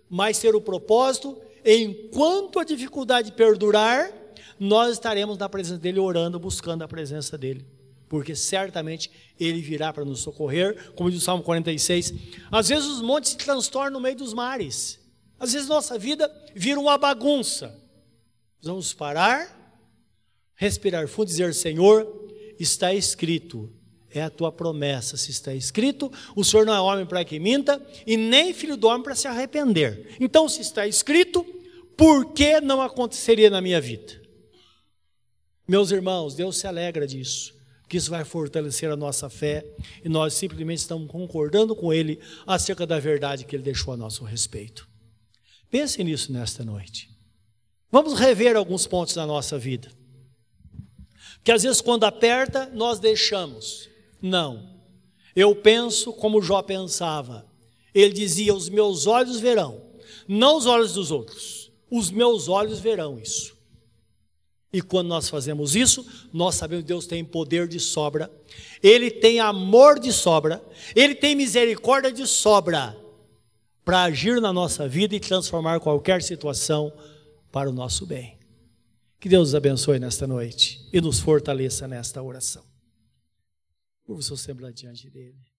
mas 0.09 0.39
ter 0.39 0.53
o 0.55 0.61
propósito, 0.61 1.37
enquanto 1.65 2.59
a 2.59 2.65
dificuldade 2.65 3.31
perdurar, 3.31 4.11
nós 4.59 4.93
estaremos 4.93 5.37
na 5.37 5.47
presença 5.47 5.79
dele 5.79 5.99
orando, 5.99 6.37
buscando 6.37 6.83
a 6.83 6.87
presença 6.87 7.37
dele 7.37 7.65
porque 8.07 8.35
certamente 8.35 9.11
ele 9.39 9.61
virá 9.61 9.91
para 9.91 10.05
nos 10.05 10.21
socorrer, 10.21 10.91
como 10.93 11.09
diz 11.09 11.21
o 11.21 11.25
Salmo 11.25 11.43
46. 11.43 12.13
Às 12.51 12.69
vezes 12.69 12.85
os 12.85 13.01
montes 13.01 13.31
se 13.31 13.37
transtornam 13.37 13.93
no 13.93 13.99
meio 13.99 14.15
dos 14.15 14.33
mares, 14.33 14.99
às 15.39 15.53
vezes 15.53 15.67
nossa 15.67 15.97
vida 15.97 16.31
vira 16.55 16.79
uma 16.79 16.97
bagunça. 16.97 17.77
Vamos 18.61 18.93
parar, 18.93 19.64
respirar 20.55 21.07
fundo 21.07 21.27
e 21.27 21.31
dizer: 21.31 21.53
Senhor, 21.53 22.07
está 22.59 22.93
escrito, 22.93 23.71
é 24.09 24.21
a 24.21 24.29
tua 24.29 24.51
promessa, 24.51 25.17
se 25.17 25.31
está 25.31 25.53
escrito, 25.53 26.11
o 26.35 26.43
Senhor 26.43 26.65
não 26.65 26.73
é 26.73 26.79
homem 26.79 27.05
para 27.05 27.23
que 27.25 27.39
minta, 27.39 27.81
e 28.05 28.17
nem 28.17 28.53
filho 28.53 28.77
do 28.77 28.87
homem 28.87 29.03
para 29.03 29.15
se 29.15 29.27
arrepender. 29.27 30.15
Então, 30.19 30.47
se 30.47 30.61
está 30.61 30.87
escrito, 30.87 31.45
por 31.97 32.33
que 32.33 32.59
não 32.61 32.81
aconteceria 32.81 33.49
na 33.49 33.61
minha 33.61 33.79
vida? 33.81 34.21
Meus 35.67 35.91
irmãos, 35.91 36.35
Deus 36.35 36.57
se 36.57 36.67
alegra 36.67 37.07
disso 37.07 37.55
que 37.87 37.97
isso 37.97 38.09
vai 38.09 38.25
fortalecer 38.25 38.89
a 38.89 38.95
nossa 38.95 39.29
fé 39.29 39.65
e 40.03 40.09
nós 40.09 40.33
simplesmente 40.33 40.79
estamos 40.79 41.09
concordando 41.09 41.75
com 41.75 41.93
Ele 41.93 42.19
acerca 42.45 42.85
da 42.85 42.99
verdade 42.99 43.45
que 43.45 43.55
Ele 43.55 43.63
deixou 43.63 43.93
a 43.93 43.97
nosso 43.97 44.23
respeito. 44.23 44.87
Pense 45.69 46.03
nisso 46.03 46.31
nesta 46.31 46.63
noite. 46.63 47.09
Vamos 47.91 48.19
rever 48.19 48.55
alguns 48.55 48.87
pontos 48.87 49.13
da 49.13 49.25
nossa 49.25 49.57
vida. 49.57 49.89
Que 51.45 51.51
às 51.51 51.61
vezes, 51.61 51.79
quando 51.79 52.05
aperta, 52.05 52.71
nós 52.73 52.99
deixamos. 52.99 53.87
Não. 54.19 54.67
Eu 55.35 55.55
penso 55.55 56.11
como 56.11 56.41
Jó 56.41 56.63
pensava. 56.63 57.45
Ele 57.93 58.11
dizia: 58.11 58.53
Os 58.53 58.67
meus 58.67 59.05
olhos 59.05 59.39
verão, 59.39 59.79
não 60.27 60.57
os 60.57 60.65
olhos 60.65 60.93
dos 60.93 61.11
outros, 61.11 61.71
os 61.89 62.09
meus 62.09 62.49
olhos 62.49 62.79
verão 62.79 63.19
isso. 63.19 63.55
E 64.73 64.81
quando 64.81 65.07
nós 65.07 65.29
fazemos 65.29 65.75
isso, 65.75 66.03
nós 66.33 66.55
sabemos 66.55 66.83
que 66.83 66.87
Deus 66.87 67.05
tem 67.05 67.23
poder 67.23 67.67
de 67.67 67.79
sobra, 67.79 68.29
Ele 68.81 69.11
tem 69.11 69.39
amor 69.39 69.99
de 69.99 70.11
sobra, 70.11 70.65
Ele 70.95 71.13
tem 71.13 71.35
misericórdia 71.35 72.11
de 72.11 72.25
sobra 72.25 72.97
para 73.85 74.01
agir 74.01 74.41
na 74.41 74.51
nossa 74.51 74.87
vida 74.87 75.15
e 75.15 75.19
transformar 75.19 75.79
qualquer 75.79 76.23
situação 76.23 76.91
para 77.51 77.69
o 77.69 77.73
nosso 77.73 78.03
bem. 78.05 78.34
Que 79.19 79.29
Deus 79.29 79.49
nos 79.49 79.55
abençoe 79.55 79.99
nesta 79.99 80.27
noite 80.27 80.87
e 80.93 81.01
nos 81.01 81.19
fortaleça 81.19 81.87
nesta 81.87 82.21
oração. 82.21 82.65
Por 84.03 84.15
você 84.15 84.37
sempre 84.37 84.71
diante 84.71 85.09
dele. 85.09 85.54